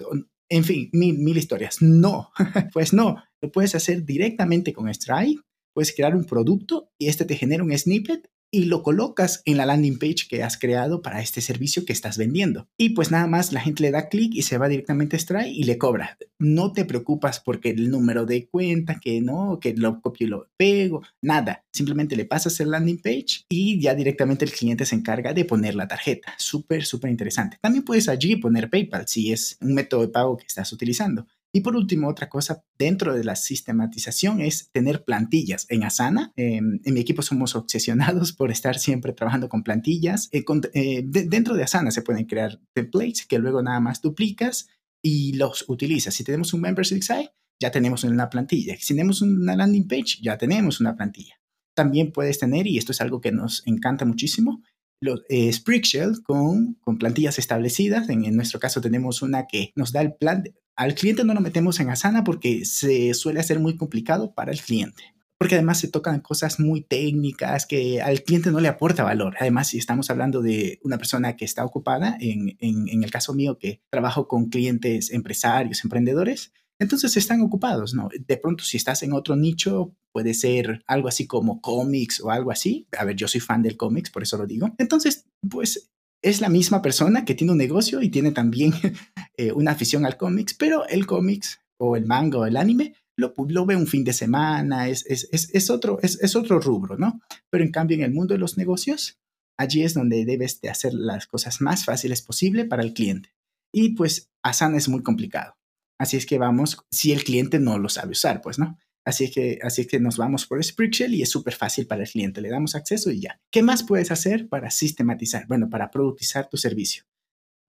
en 0.48 0.64
fin, 0.64 0.90
mil, 0.92 1.18
mil 1.18 1.36
historias. 1.36 1.82
No, 1.82 2.30
pues 2.72 2.92
no, 2.92 3.22
lo 3.40 3.50
puedes 3.50 3.74
hacer 3.74 4.04
directamente 4.04 4.72
con 4.72 4.92
Stripe. 4.92 5.42
Puedes 5.74 5.94
crear 5.94 6.14
un 6.14 6.24
producto 6.24 6.90
y 6.98 7.08
este 7.08 7.24
te 7.24 7.36
genera 7.36 7.62
un 7.62 7.76
snippet 7.76 8.30
y 8.50 8.64
lo 8.64 8.82
colocas 8.82 9.42
en 9.44 9.56
la 9.56 9.66
landing 9.66 9.98
page 9.98 10.26
que 10.28 10.42
has 10.42 10.58
creado 10.58 11.02
para 11.02 11.20
este 11.20 11.40
servicio 11.40 11.84
que 11.84 11.92
estás 11.92 12.18
vendiendo. 12.18 12.68
Y 12.76 12.90
pues 12.90 13.10
nada 13.10 13.26
más 13.26 13.52
la 13.52 13.60
gente 13.60 13.82
le 13.82 13.90
da 13.90 14.08
clic 14.08 14.34
y 14.34 14.42
se 14.42 14.58
va 14.58 14.68
directamente 14.68 15.16
a 15.16 15.18
Stripe 15.18 15.48
y 15.48 15.64
le 15.64 15.78
cobra. 15.78 16.18
No 16.38 16.72
te 16.72 16.84
preocupas 16.84 17.40
porque 17.40 17.70
el 17.70 17.90
número 17.90 18.26
de 18.26 18.48
cuenta, 18.48 19.00
que 19.00 19.20
no, 19.20 19.58
que 19.60 19.74
lo 19.74 20.00
copio 20.00 20.26
y 20.26 20.30
lo 20.30 20.48
pego, 20.56 21.02
nada. 21.22 21.64
Simplemente 21.72 22.16
le 22.16 22.24
pasas 22.24 22.58
el 22.60 22.70
landing 22.70 23.00
page 23.00 23.44
y 23.48 23.80
ya 23.80 23.94
directamente 23.94 24.44
el 24.44 24.52
cliente 24.52 24.86
se 24.86 24.94
encarga 24.94 25.32
de 25.32 25.44
poner 25.44 25.74
la 25.74 25.88
tarjeta. 25.88 26.34
Súper, 26.38 26.84
súper 26.84 27.10
interesante. 27.10 27.58
También 27.60 27.84
puedes 27.84 28.08
allí 28.08 28.36
poner 28.36 28.70
PayPal 28.70 29.08
si 29.08 29.32
es 29.32 29.58
un 29.60 29.74
método 29.74 30.02
de 30.02 30.08
pago 30.08 30.36
que 30.36 30.46
estás 30.46 30.72
utilizando. 30.72 31.26
Y 31.56 31.62
por 31.62 31.75
último, 31.75 32.06
otra 32.10 32.28
cosa 32.28 32.66
dentro 32.78 33.14
de 33.14 33.25
la 33.25 33.34
sistematización 33.34 34.42
es 34.42 34.70
tener 34.72 35.04
plantillas. 35.04 35.64
En 35.70 35.84
Asana, 35.84 36.34
em, 36.36 36.80
en 36.84 36.92
mi 36.92 37.00
equipo 37.00 37.22
somos 37.22 37.56
obsesionados 37.56 38.34
por 38.34 38.50
estar 38.50 38.78
siempre 38.78 39.14
trabajando 39.14 39.48
con 39.48 39.62
plantillas. 39.62 40.28
Eh, 40.32 40.44
eh, 40.75 41.02
dentro 41.06 41.54
de 41.54 41.62
Asana 41.62 41.90
se 41.92 42.02
pueden 42.02 42.26
crear 42.26 42.60
templates 42.75 43.25
que 43.25 43.38
luego 43.38 43.62
nada 43.62 43.80
más 43.80 44.02
duplicas 44.02 44.68
y 45.02 45.32
los 45.32 45.64
utilizas. 45.66 46.12
Si 46.12 46.25
tenemos 46.25 46.52
un 46.52 46.60
membership 46.60 47.00
site, 47.00 47.30
ya 47.58 47.70
tenemos 47.70 48.04
una 48.04 48.28
plantilla. 48.28 48.76
Si 48.78 48.88
tenemos 48.88 49.22
una 49.22 49.56
landing 49.56 49.88
page, 49.88 50.18
ya 50.20 50.36
tenemos 50.36 50.78
una 50.78 50.94
plantilla. 50.94 51.40
También 51.75 52.12
puedes 52.12 52.38
tener, 52.38 52.66
y 52.66 52.76
esto 52.76 52.92
es 52.92 53.00
algo 53.00 53.22
que 53.22 53.32
nos 53.32 53.66
encanta 53.66 54.04
muchísimo, 54.04 54.62
los 55.00 55.22
eh, 55.30 55.50
Shell 55.52 56.22
con, 56.22 56.75
con 56.82 56.98
plantillas 56.98 57.38
establecidas. 57.38 58.10
En, 58.10 58.26
en, 58.26 58.36
nuestro 58.36 58.60
caso 58.60 58.82
tenemos 58.82 59.22
una 59.22 59.46
que 59.46 59.72
nos 59.75 59.92
da 59.92 60.02
el 60.02 60.14
plan, 60.14 60.44
al 60.76 60.95
cliente 60.95 61.25
no 61.25 61.35
lo 61.35 61.40
metemos 61.40 61.80
en 61.80 61.90
Asana 61.90 62.23
porque 62.23 62.64
se 62.64 63.14
suele 63.14 63.40
hacer 63.40 63.59
muy 63.59 63.76
complicado 63.76 64.35
para 64.35 64.52
el 64.52 64.61
cliente. 64.61 65.14
Porque 65.38 65.54
además 65.54 65.80
se 65.80 65.88
tocan 65.88 66.21
cosas 66.21 66.61
muy 66.61 66.80
técnicas 66.80 67.66
que 67.66 68.00
al 68.00 68.23
cliente 68.23 68.50
no 68.50 68.61
le 68.61 68.68
aporta 68.68 69.02
valor. 69.02 69.37
Además, 69.38 69.68
si 69.68 69.76
estamos 69.76 70.09
hablando 70.09 70.40
de 70.40 70.80
una 70.83 70.97
persona 70.97 71.37
que 71.37 71.45
está 71.45 71.64
ocupada, 71.64 72.16
en, 72.21 72.56
en, 72.59 73.04
el 73.04 73.11
caso 73.11 73.35
mío 73.35 73.59
que 73.59 73.83
trabajo 73.90 74.28
con 74.28 74.49
clientes 74.49 75.11
empresarios, 75.11 75.85
emprendedores, 75.85 76.52
entonces 76.78 77.16
están 77.18 77.42
ocupados, 77.42 77.92
¿no? 77.92 78.09
De 78.18 78.37
pronto, 78.38 78.64
si 78.64 78.78
estás 78.78 79.02
en 79.02 79.12
otro 79.12 79.37
nicho, 79.37 79.95
puede 80.11 80.33
ser 80.33 80.83
algo 80.87 81.09
así 81.09 81.26
como 81.26 81.61
cómics 81.61 82.21
o 82.21 82.30
algo 82.30 82.50
así. 82.50 82.88
A 82.99 83.04
ver, 83.04 83.16
yo 83.16 83.28
soy 83.28 83.40
fan 83.40 83.62
del 83.62 83.76
cómics, 83.76 84.11
por 84.11 84.23
eso 84.23 84.38
lo 84.38 84.47
digo. 84.47 84.75
Entonces, 84.78 85.26
pues 85.50 85.90
es 86.26 86.40
la 86.40 86.49
misma 86.49 86.83
persona 86.83 87.25
que 87.25 87.35
tiene 87.35 87.52
un 87.52 87.59
negocio 87.59 88.02
y 88.02 88.11
tiene 88.11 88.33
también 88.33 88.73
eh, 89.37 89.52
una 89.52 89.71
afición 89.71 90.04
al 90.04 90.16
cómics, 90.16 90.54
pero 90.54 90.87
el 90.88 91.06
cómics 91.06 91.61
o 91.78 91.97
el 91.97 92.04
manga 92.04 92.38
o 92.38 92.47
el 92.47 92.56
anime 92.56 92.95
lo, 93.16 93.33
lo 93.49 93.64
ve 93.64 93.76
un 93.76 93.87
fin 93.87 94.04
de 94.04 94.12
semana, 94.12 94.88
es, 94.88 95.06
es, 95.06 95.28
es, 95.30 95.71
otro, 95.71 95.99
es, 96.02 96.37
otro 96.37 96.61
rubro, 96.61 96.99
¿no? 96.99 97.21
Pero 97.49 97.64
en 97.64 97.71
cambio 97.71 97.97
en 97.97 98.02
el 98.02 98.12
mundo 98.12 98.35
de 98.35 98.40
los 98.40 98.59
negocios, 98.59 99.18
allí 99.56 99.85
es 99.85 99.95
donde 99.95 100.25
debes 100.25 100.61
de 100.61 100.68
hacer 100.68 100.92
las 100.92 101.26
cosas 101.26 101.61
más 101.61 101.85
fáciles 101.85 102.21
posible 102.23 102.64
para 102.64 102.83
el 102.83 102.92
cliente. 102.92 103.33
Y 103.73 103.90
pues 103.90 104.30
Asana 104.42 104.76
es 104.76 104.88
muy 104.88 105.02
complicado. 105.02 105.56
Así 105.99 106.16
es 106.16 106.26
que 106.26 106.38
vamos, 106.38 106.85
si 106.90 107.12
el 107.12 107.25
cliente 107.25 107.59
no 107.59 107.78
lo 107.78 107.88
sabe 107.88 108.12
usar, 108.12 108.42
pues, 108.42 108.59
¿no? 108.59 108.78
Así 109.06 109.30
que, 109.30 109.60
así 109.62 109.86
que 109.86 110.00
nos 110.00 110.16
vamos 110.16 110.46
por 110.46 110.62
Spreadsheet 110.62 111.10
y 111.10 111.22
es 111.22 111.30
súper 111.30 111.54
fácil 111.54 111.86
para 111.86 112.02
el 112.02 112.08
cliente. 112.08 112.40
Le 112.40 112.50
damos 112.50 112.75
acceso 112.75 113.12
y 113.12 113.20
ya. 113.20 113.40
¿Qué 113.52 113.62
más 113.62 113.84
puedes 113.84 114.10
hacer 114.10 114.48
para 114.48 114.70
sistematizar? 114.70 115.46
Bueno, 115.46 115.70
para 115.70 115.92
productizar 115.92 116.48
tu 116.48 116.56
servicio. 116.56 117.04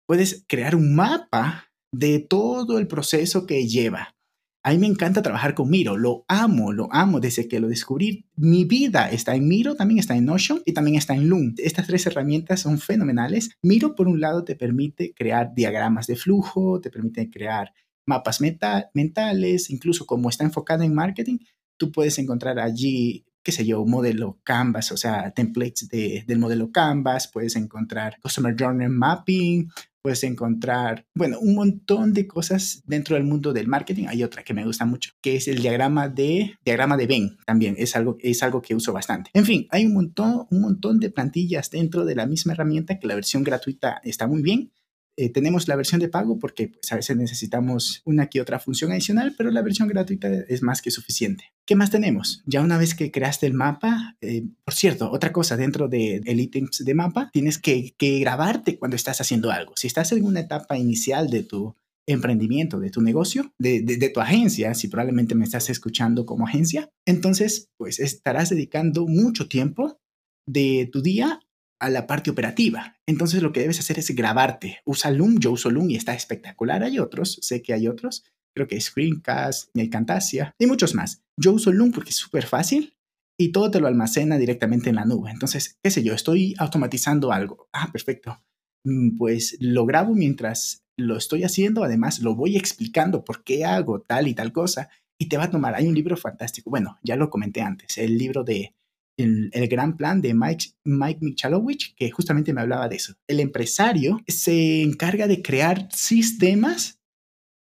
Puedes 0.07 0.45
crear 0.47 0.75
un 0.75 0.95
mapa 0.95 1.71
de 1.91 2.19
todo 2.19 2.79
el 2.79 2.87
proceso 2.87 3.45
que 3.45 3.67
lleva. 3.67 4.15
A 4.63 4.71
mí 4.71 4.79
me 4.79 4.87
encanta 4.87 5.21
trabajar 5.21 5.53
con 5.53 5.69
Miro, 5.69 5.95
lo 5.95 6.25
amo, 6.27 6.73
lo 6.73 6.89
amo 6.91 7.19
desde 7.19 7.47
que 7.47 7.59
lo 7.59 7.67
descubrí. 7.67 8.25
Mi 8.35 8.65
vida 8.65 9.09
está 9.09 9.35
en 9.35 9.47
Miro, 9.47 9.75
también 9.75 9.99
está 9.99 10.17
en 10.17 10.25
Notion 10.25 10.61
y 10.65 10.73
también 10.73 10.97
está 10.97 11.13
en 11.13 11.29
Loom. 11.29 11.53
Estas 11.57 11.85
tres 11.85 12.05
herramientas 12.07 12.61
son 12.61 12.79
fenomenales. 12.79 13.51
Miro, 13.61 13.95
por 13.95 14.07
un 14.07 14.19
lado, 14.19 14.43
te 14.43 14.55
permite 14.55 15.13
crear 15.13 15.53
diagramas 15.53 16.07
de 16.07 16.15
flujo, 16.15 16.81
te 16.81 16.89
permite 16.89 17.29
crear 17.29 17.71
mapas 18.07 18.39
mentales, 18.41 19.69
incluso 19.69 20.05
como 20.05 20.29
está 20.29 20.43
enfocado 20.43 20.83
en 20.83 20.95
marketing, 20.95 21.37
tú 21.77 21.91
puedes 21.91 22.17
encontrar 22.17 22.57
allí, 22.57 23.25
qué 23.43 23.51
sé 23.51 23.65
yo, 23.65 23.85
modelo 23.85 24.39
Canvas, 24.43 24.91
o 24.91 24.97
sea, 24.97 25.31
templates 25.31 25.87
del 25.89 26.39
modelo 26.39 26.71
Canvas, 26.71 27.29
puedes 27.31 27.55
encontrar 27.55 28.17
Customer 28.21 28.55
Journey 28.57 28.89
Mapping, 28.89 29.69
puedes 30.01 30.23
encontrar, 30.23 31.05
bueno, 31.13 31.37
un 31.39 31.55
montón 31.55 32.13
de 32.13 32.27
cosas 32.27 32.81
dentro 32.85 33.15
del 33.15 33.25
mundo 33.25 33.51
del 33.51 33.67
marketing. 33.67 34.05
Hay 34.07 34.23
otra 34.23 34.41
que 34.41 34.53
me 34.53 34.63
gusta 34.63 34.85
mucho, 34.85 35.11
que 35.21 35.35
es 35.35 35.49
el 35.49 35.59
diagrama 35.59 36.07
de 36.07 36.55
diagrama 36.63 36.95
de 36.95 37.07
Venn, 37.07 37.37
también 37.45 37.75
es 37.77 37.95
algo 37.95 38.15
es 38.21 38.41
algo 38.41 38.61
que 38.61 38.73
uso 38.73 38.93
bastante. 38.93 39.31
En 39.33 39.45
fin, 39.45 39.67
hay 39.69 39.85
un 39.85 39.93
montón 39.93 40.47
un 40.49 40.61
montón 40.61 40.99
de 41.01 41.09
plantillas 41.09 41.69
dentro 41.69 42.05
de 42.05 42.15
la 42.15 42.25
misma 42.25 42.53
herramienta 42.53 42.99
que 42.99 43.07
la 43.07 43.15
versión 43.15 43.43
gratuita 43.43 43.99
está 44.03 44.27
muy 44.27 44.41
bien 44.41 44.71
eh, 45.19 45.29
tenemos 45.29 45.67
la 45.67 45.75
versión 45.75 45.99
de 45.99 46.09
pago 46.09 46.37
porque 46.37 46.67
pues, 46.67 46.91
a 46.91 46.95
veces 46.95 47.17
necesitamos 47.17 48.03
una 48.05 48.27
que 48.27 48.39
otra 48.39 48.59
función 48.59 48.91
adicional, 48.91 49.33
pero 49.35 49.49
la 49.49 49.63
versión 49.63 49.87
gratuita 49.87 50.29
es 50.47 50.61
más 50.61 50.83
que 50.83 50.91
suficiente. 50.91 51.45
¿Qué 51.65 51.75
más 51.75 51.89
tenemos? 51.89 52.43
Ya 52.45 52.61
una 52.61 52.77
vez 52.77 52.93
que 52.93 53.11
creaste 53.11 53.47
el 53.47 53.55
mapa, 53.55 54.15
eh, 54.21 54.45
por 54.63 54.75
cierto, 54.75 55.11
otra 55.11 55.31
cosa 55.31 55.57
dentro 55.57 55.87
del 55.87 56.23
de 56.23 56.33
ítems 56.33 56.85
de 56.85 56.93
mapa, 56.93 57.31
tienes 57.33 57.57
que, 57.57 57.95
grabarte 57.99 58.77
cuando 58.77 58.95
estás 58.95 59.19
haciendo 59.19 59.49
algo. 59.49 59.73
Si 59.75 59.87
estás 59.87 60.11
en 60.11 60.23
una 60.23 60.41
etapa 60.41 60.77
inicial 60.77 61.29
de 61.31 61.41
tu 61.43 61.75
emprendimiento, 62.05 62.79
de 62.79 62.91
tu 62.91 63.01
negocio, 63.01 63.51
de, 63.57 63.81
de, 63.81 64.09
tu 64.09 64.21
agencia, 64.21 64.73
si 64.75 64.87
probablemente 64.87 65.35
me 65.35 65.43
estás 65.43 65.69
escuchando 65.69 66.25
como 66.25 66.47
agencia, 66.47 66.89
entonces 67.05 67.69
pues 67.77 67.99
estarás 67.99 68.49
dedicando 68.49 69.07
mucho 69.07 69.49
tiempo 69.49 69.99
de 70.47 70.87
tu 70.91 71.01
día 71.01 71.41
a 71.79 71.89
la 71.89 72.07
parte 72.07 72.29
operativa. 72.29 72.97
Entonces 73.05 73.41
lo 73.41 73.51
que 73.51 73.61
debes 73.61 73.79
hacer 73.79 73.99
es 73.99 74.09
grabarte. 74.15 74.79
Usa 74.85 75.11
Loom, 75.11 75.39
yo 75.39 75.51
uso 75.51 75.69
Loom 75.69 75.91
y 75.91 75.95
está 75.95 76.13
espectacular. 76.13 76.83
Hay 76.83 76.99
otros, 76.99 77.39
sé 77.41 77.61
que 77.61 77.73
hay 77.73 77.87
otros. 77.87 78.23
Creo 78.55 78.67
que 78.67 78.81
Screencast, 78.81 79.69
Camtasia 79.91 80.55
y 80.57 80.65
muchos 80.65 80.95
más. 80.95 81.23
Yo 81.39 81.53
uso 81.53 81.71
Loom 81.71 81.91
porque 81.91 82.09
es 82.09 82.15
súper 82.15 82.45
fácil 82.45 82.97
y 83.39 83.51
todo 83.51 83.69
te 83.69 83.79
lo 83.79 83.87
almacena 83.87 84.37
directamente 84.37 84.89
en 84.89 84.95
la 84.95 85.05
nube. 85.05 85.29
Entonces, 85.29 85.77
qué 85.83 85.91
sé 85.91 86.03
yo, 86.03 86.13
estoy 86.13 86.55
automatizando 86.57 87.31
algo. 87.31 87.69
Ah, 87.71 87.91
perfecto. 87.91 88.41
Mm, 88.83 89.17
pues 89.17 89.57
lo 89.59 89.85
grabo 89.85 90.15
mientras 90.15 90.83
lo 90.97 91.17
estoy 91.17 91.43
haciendo. 91.43 91.83
Además, 91.83 92.19
lo 92.19 92.35
voy 92.35 92.57
explicando 92.57 93.23
por 93.23 93.43
qué 93.43 93.63
hago 93.63 94.01
tal 94.01 94.27
y 94.27 94.33
tal 94.33 94.51
cosa. 94.51 94.89
Y 95.19 95.29
te 95.29 95.37
va 95.37 95.45
a 95.45 95.51
tomar. 95.51 95.75
Hay 95.75 95.87
un 95.87 95.93
libro 95.93 96.17
fantástico. 96.17 96.71
Bueno, 96.71 96.97
ya 97.03 97.15
lo 97.15 97.29
comenté 97.29 97.61
antes. 97.61 97.97
El 97.99 98.17
libro 98.17 98.43
de 98.43 98.73
el, 99.17 99.67
gran 99.67 99.97
plan 99.97 100.21
de 100.21 100.33
Mike, 100.33 100.67
Mike 100.83 101.19
Michalowicz, 101.21 101.93
que 101.95 102.11
justamente 102.11 102.53
me 102.53 102.61
hablaba 102.61 102.87
de 102.87 102.95
eso. 102.95 103.15
El 103.27 103.39
empresario 103.39 104.21
se 104.27 104.83
encarga 104.83 105.27
de 105.27 105.41
crear 105.41 105.89
sistemas 105.91 106.99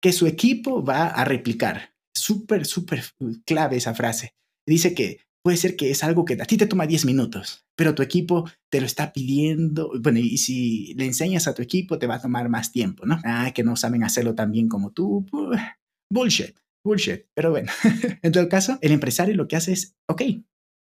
que 0.00 0.12
su 0.12 0.26
equipo 0.26 0.84
va 0.84 1.06
a 1.06 1.24
replicar. 1.24 1.94
Súper, 2.14 2.66
súper 2.66 3.04
clave 3.44 3.76
esa 3.76 3.94
frase. 3.94 4.34
Dice 4.66 4.94
que 4.94 5.20
puede 5.42 5.56
ser 5.56 5.76
que 5.76 5.90
es 5.90 6.04
algo 6.04 6.24
que 6.24 6.34
a 6.34 6.44
ti 6.44 6.56
te 6.56 6.66
toma 6.66 6.86
10 6.86 7.04
minutos, 7.04 7.66
pero 7.76 7.94
tu 7.94 8.02
equipo 8.02 8.48
te 8.70 8.80
lo 8.80 8.86
está 8.86 9.12
pidiendo. 9.12 9.92
Bueno, 10.00 10.18
y 10.18 10.38
si 10.38 10.94
le 10.94 11.06
enseñas 11.06 11.48
a 11.48 11.54
tu 11.54 11.62
equipo, 11.62 11.98
te 11.98 12.06
va 12.06 12.16
a 12.16 12.22
tomar 12.22 12.48
más 12.48 12.72
tiempo, 12.72 13.06
¿no? 13.06 13.20
Ah, 13.24 13.52
que 13.54 13.64
no 13.64 13.76
saben 13.76 14.04
hacerlo 14.04 14.34
tan 14.34 14.52
bien 14.52 14.68
como 14.68 14.92
tú. 14.92 15.26
Bullshit, 16.10 16.56
bullshit. 16.84 17.26
Pero 17.34 17.50
bueno, 17.50 17.72
en 18.22 18.32
todo 18.32 18.48
caso, 18.48 18.78
el 18.82 18.92
empresario 18.92 19.34
lo 19.34 19.48
que 19.48 19.56
hace 19.56 19.72
es, 19.72 19.96
ok, 20.08 20.22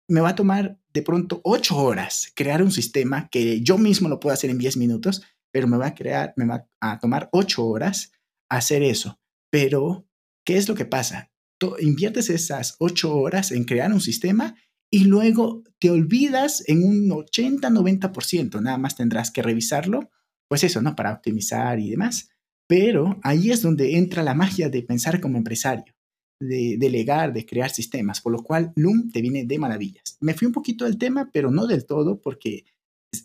me 0.08 0.22
va 0.22 0.30
a 0.30 0.36
tomar 0.36 0.80
de 0.94 1.02
pronto 1.02 1.42
ocho 1.44 1.78
horas 1.78 2.32
crear 2.36 2.62
un 2.62 2.72
sistema 2.72 3.28
que 3.30 3.62
yo 3.62 3.78
mismo 3.78 4.10
lo 4.10 4.20
puedo 4.20 4.34
hacer 4.34 4.50
en 4.50 4.58
10 4.58 4.78
minutos, 4.78 5.24
pero 5.52 5.68
me 5.68 5.78
va 5.78 5.88
a 5.88 5.96
crear, 5.96 6.34
me 6.38 6.46
va 6.46 6.68
a 6.80 7.00
tomar 7.00 7.30
ocho 7.32 7.66
horas 7.66 8.12
hacer 8.50 8.84
eso. 8.84 9.20
Pero, 9.50 10.08
¿qué 10.46 10.58
es 10.58 10.68
lo 10.70 10.76
que 10.76 10.86
pasa? 10.86 11.32
Tú 11.58 11.76
inviertes 11.80 12.30
esas 12.30 12.76
ocho 12.80 13.16
horas 13.16 13.52
en 13.52 13.64
crear 13.64 13.92
un 13.92 14.02
sistema 14.02 14.56
y 14.92 15.06
luego 15.06 15.64
te 15.80 15.90
olvidas 15.90 16.64
en 16.68 16.84
un 16.84 17.10
80-90%, 17.10 18.62
nada 18.62 18.78
más 18.78 18.96
tendrás 18.96 19.32
que 19.32 19.42
revisarlo, 19.42 20.12
pues 20.48 20.64
eso, 20.64 20.82
¿no? 20.82 20.96
Para 20.96 21.14
optimizar 21.14 21.80
y 21.80 21.90
demás. 21.90 22.30
Pero 22.68 23.20
ahí 23.24 23.52
es 23.52 23.62
donde 23.62 23.98
entra 23.98 24.24
la 24.24 24.34
magia 24.34 24.70
de 24.70 24.84
pensar 24.84 25.22
como 25.22 25.38
empresario 25.38 25.95
de 26.40 26.78
delegar, 26.78 27.34
de 27.34 27.46
crear 27.46 27.70
sistemas, 27.70 28.22
por 28.22 28.32
lo 28.32 28.44
cual 28.44 28.74
Loom 28.76 29.12
te 29.12 29.22
viene 29.22 29.46
de 29.46 29.60
maravillas. 29.60 30.18
Me 30.20 30.34
fui 30.34 30.46
un 30.46 30.54
poquito 30.54 30.86
del 30.86 30.98
tema, 30.98 31.30
pero 31.32 31.52
no 31.52 31.68
del 31.68 31.86
todo, 31.86 32.22
porque 32.22 32.66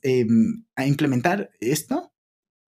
em, 0.02 0.64
a 0.76 0.86
implementar 0.86 1.50
esto 1.60 2.12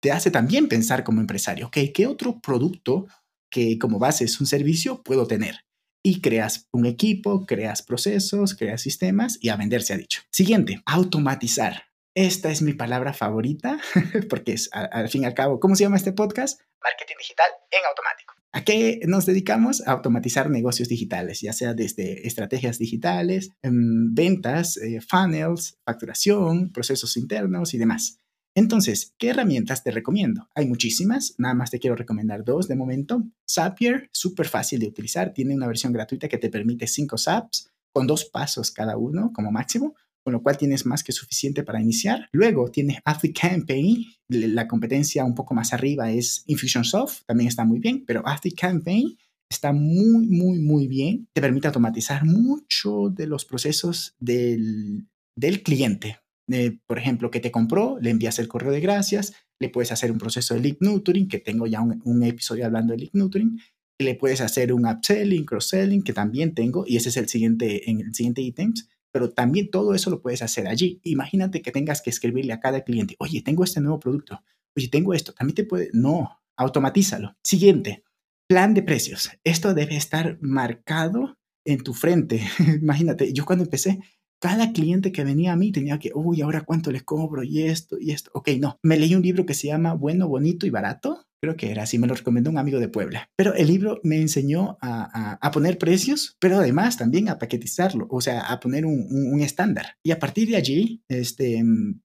te 0.01 0.12
hace 0.12 0.31
también 0.31 0.67
pensar 0.67 1.03
como 1.03 1.22
empresario, 1.22 1.67
ok, 1.67 1.77
¿qué 1.93 2.08
otro 2.08 2.39
producto 2.39 3.08
que 3.51 3.77
como 3.77 4.00
base 4.00 4.24
es 4.25 4.39
un 4.39 4.48
servicio 4.48 5.03
puedo 5.03 5.27
tener? 5.27 5.65
Y 6.01 6.22
creas 6.22 6.69
un 6.72 6.86
equipo, 6.86 7.46
creas 7.46 7.81
procesos, 7.81 8.55
creas 8.55 8.81
sistemas 8.81 9.38
y 9.41 9.50
a 9.50 9.58
vender 9.58 9.81
se 9.81 9.93
ha 9.93 9.98
dicho. 9.98 10.22
Siguiente, 10.31 10.81
automatizar. 10.86 11.84
Esta 12.15 12.50
es 12.50 12.62
mi 12.62 12.74
palabra 12.74 13.13
favorita 13.13 13.79
porque 14.29 14.53
es 14.53 14.69
al 14.72 15.10
fin 15.10 15.24
y 15.24 15.25
al 15.25 15.34
cabo, 15.34 15.60
¿cómo 15.60 15.75
se 15.75 15.84
llama 15.84 15.98
este 15.98 16.13
podcast? 16.13 16.62
Marketing 16.81 17.15
digital 17.19 17.50
en 17.72 17.86
automático. 17.86 18.38
¿A 18.51 18.63
qué 18.63 19.00
nos 19.06 19.27
dedicamos? 19.27 19.86
A 19.88 19.91
automatizar 19.91 20.50
negocios 20.50 20.89
digitales, 20.89 21.41
ya 21.41 21.53
sea 21.53 21.75
desde 21.75 22.27
estrategias 22.27 22.79
digitales, 22.79 23.51
em, 23.62 24.13
ventas, 24.13 24.77
eh, 24.77 25.01
funnels, 25.01 25.77
facturación, 25.86 26.72
procesos 26.72 27.15
internos 27.15 27.75
y 27.75 27.77
demás. 27.77 28.20
Entonces, 28.56 29.13
¿qué 29.20 29.29
herramientas 29.29 29.84
te 29.84 29.91
recomiendo? 29.91 30.50
Hay 30.56 30.68
muchísimas, 30.68 31.36
nada 31.38 31.53
más 31.53 31.70
te 31.70 31.79
quiero 31.79 31.96
recomendar 31.96 32.44
dos 32.44 32.68
de 32.68 32.75
momento. 32.75 33.24
Zapier, 33.50 34.10
súper 34.12 34.48
fácil 34.48 34.79
de 34.79 34.88
utilizar, 34.88 35.34
tiene 35.34 35.56
una 35.56 35.68
versión 35.68 35.94
gratuita 35.94 36.27
que 36.27 36.39
te 36.39 36.50
permite 36.50 36.88
cinco 36.88 37.18
SAPs 37.18 37.72
con 37.94 38.08
dos 38.08 38.25
pasos 38.25 38.72
cada 38.72 38.98
uno 38.98 39.32
como 39.34 39.51
máximo, 39.51 39.96
con 40.23 40.33
lo 40.33 40.41
cual 40.41 40.57
tienes 40.57 40.85
más 40.85 41.03
que 41.03 41.11
suficiente 41.11 41.63
para 41.63 41.81
iniciar. 41.81 42.27
Luego 42.31 42.69
tienes 42.71 42.99
Campaign, 43.39 44.05
la 44.27 44.67
competencia 44.67 45.25
un 45.25 45.35
poco 45.35 45.53
más 45.53 45.73
arriba 45.73 46.11
es 46.11 46.43
Infusionsoft, 46.47 47.25
también 47.25 47.47
está 47.47 47.65
muy 47.65 47.79
bien, 47.79 48.03
pero 48.05 48.23
Campaign 48.57 49.17
está 49.49 49.73
muy, 49.73 50.27
muy, 50.27 50.59
muy 50.59 50.88
bien. 50.88 51.27
Te 51.33 51.41
permite 51.41 51.67
automatizar 51.67 52.25
mucho 52.25 53.09
de 53.09 53.27
los 53.27 53.45
procesos 53.45 54.15
del, 54.19 55.07
del 55.35 55.63
cliente. 55.63 56.19
Eh, 56.51 56.79
por 56.88 56.97
ejemplo, 56.97 57.29
que 57.29 57.39
te 57.39 57.51
compró, 57.51 57.99
le 57.99 58.09
envías 58.09 58.39
el 58.39 58.47
correo 58.47 58.71
de 58.71 58.79
gracias, 58.79 59.33
le 59.59 59.69
puedes 59.69 59.91
hacer 59.91 60.11
un 60.11 60.17
proceso 60.17 60.53
de 60.53 60.61
lead 60.61 60.77
nurturing, 60.79 61.27
que 61.27 61.39
tengo 61.39 61.67
ya 61.67 61.81
un, 61.81 62.23
episodio 62.23 62.65
hablando 62.65 62.93
de 62.93 62.99
lead 62.99 63.11
nurturing, 63.13 63.59
le 63.99 64.15
puedes 64.15 64.41
hacer 64.41 64.73
un 64.73 64.88
upselling, 64.88 65.45
cross-selling, 65.45 66.01
que 66.01 66.13
también 66.13 66.55
tengo, 66.55 66.85
y 66.88 66.97
ese 66.97 67.09
es 67.09 67.17
el 67.17 67.27
siguiente, 67.27 67.89
en 67.89 67.99
el 67.99 68.15
siguiente 68.15 68.41
ítem, 68.41 68.73
pero 69.12 69.32
también 69.32 69.70
todo 69.72 69.94
eso 69.94 70.10
lo 70.10 70.22
puedes 70.22 70.42
hacer 70.42 70.68
allí. 70.68 71.00
Imagínate 71.04 71.62
que 71.62 71.72
tengas 71.72 72.01
que 72.01 72.10
escribirle 72.10 72.54
a 72.54 72.60
cada 72.60 72.82
cliente, 72.84 73.16
oye, 73.20 73.42
tengo 73.42 73.63
este 73.63 73.82
nuevo 73.82 74.00
producto, 74.00 74.44
oye, 74.75 74.88
tengo 74.88 75.13
esto, 75.13 75.34
también 75.34 75.56
te 75.56 75.63
puede, 75.63 75.89
no, 75.94 76.39
automatízalo. 76.58 77.36
Siguiente, 77.44 78.04
plan 78.48 78.74
de 78.74 78.84
precios. 78.84 79.30
Esto 79.44 79.74
debe 79.74 79.96
estar 79.96 80.38
marcado 80.42 81.38
en 81.66 81.84
tu 81.84 81.94
frente. 81.94 82.42
Imagínate, 82.82 83.32
yo 83.34 83.46
cuando 83.46 83.63
empecé, 83.63 84.00
cada 84.39 84.72
cliente 84.72 85.12
que 85.12 85.24
venía 85.24 85.54
a 85.54 85.56
mí 85.56 85.72
tenía 85.72 86.00
que, 86.00 86.12
uy, 86.13 86.42
ahora 86.42 86.62
cuánto 86.62 86.92
les 86.92 87.04
cobro 87.04 87.44
y 87.44 87.63
esto 87.63 87.98
y 88.00 88.12
esto. 88.12 88.32
Ok, 88.34 88.50
no. 88.60 88.80
Me 88.84 88.98
leí 88.98 89.13
un 89.16 89.22
libro 89.22 89.46
que 89.46 89.54
se 89.54 89.68
llama 89.68 89.94
Bueno, 89.94 90.28
Bonito 90.28 90.66
y 90.66 90.70
Barato. 90.70 91.25
Creo 91.41 91.55
que 91.55 91.72
era 91.72 91.84
así, 91.84 91.98
me 91.98 92.08
lo 92.08 92.15
recomendó 92.15 92.50
un 92.50 92.58
amigo 92.58 92.79
de 92.79 92.89
Puebla. 92.89 93.29
Pero 93.38 93.53
el 93.53 93.67
libro 93.67 94.01
me 94.03 94.19
enseñó 94.19 94.77
a, 94.81 95.38
a, 95.41 95.51
poner 95.51 95.77
precios, 95.77 96.36
pero 96.39 96.58
además 96.58 96.98
también 96.98 97.29
a 97.29 97.39
paquetizarlo, 97.39 98.08
o 98.10 98.19
sea, 98.19 98.41
a 98.41 98.60
poner 98.60 98.86
un, 98.86 99.08
un, 99.10 99.39
estándar. 99.41 99.96
Y 100.03 100.12
a 100.12 100.19
partir 100.19 100.50
de 100.50 100.58
allí, 100.58 101.01
este, 101.08 101.63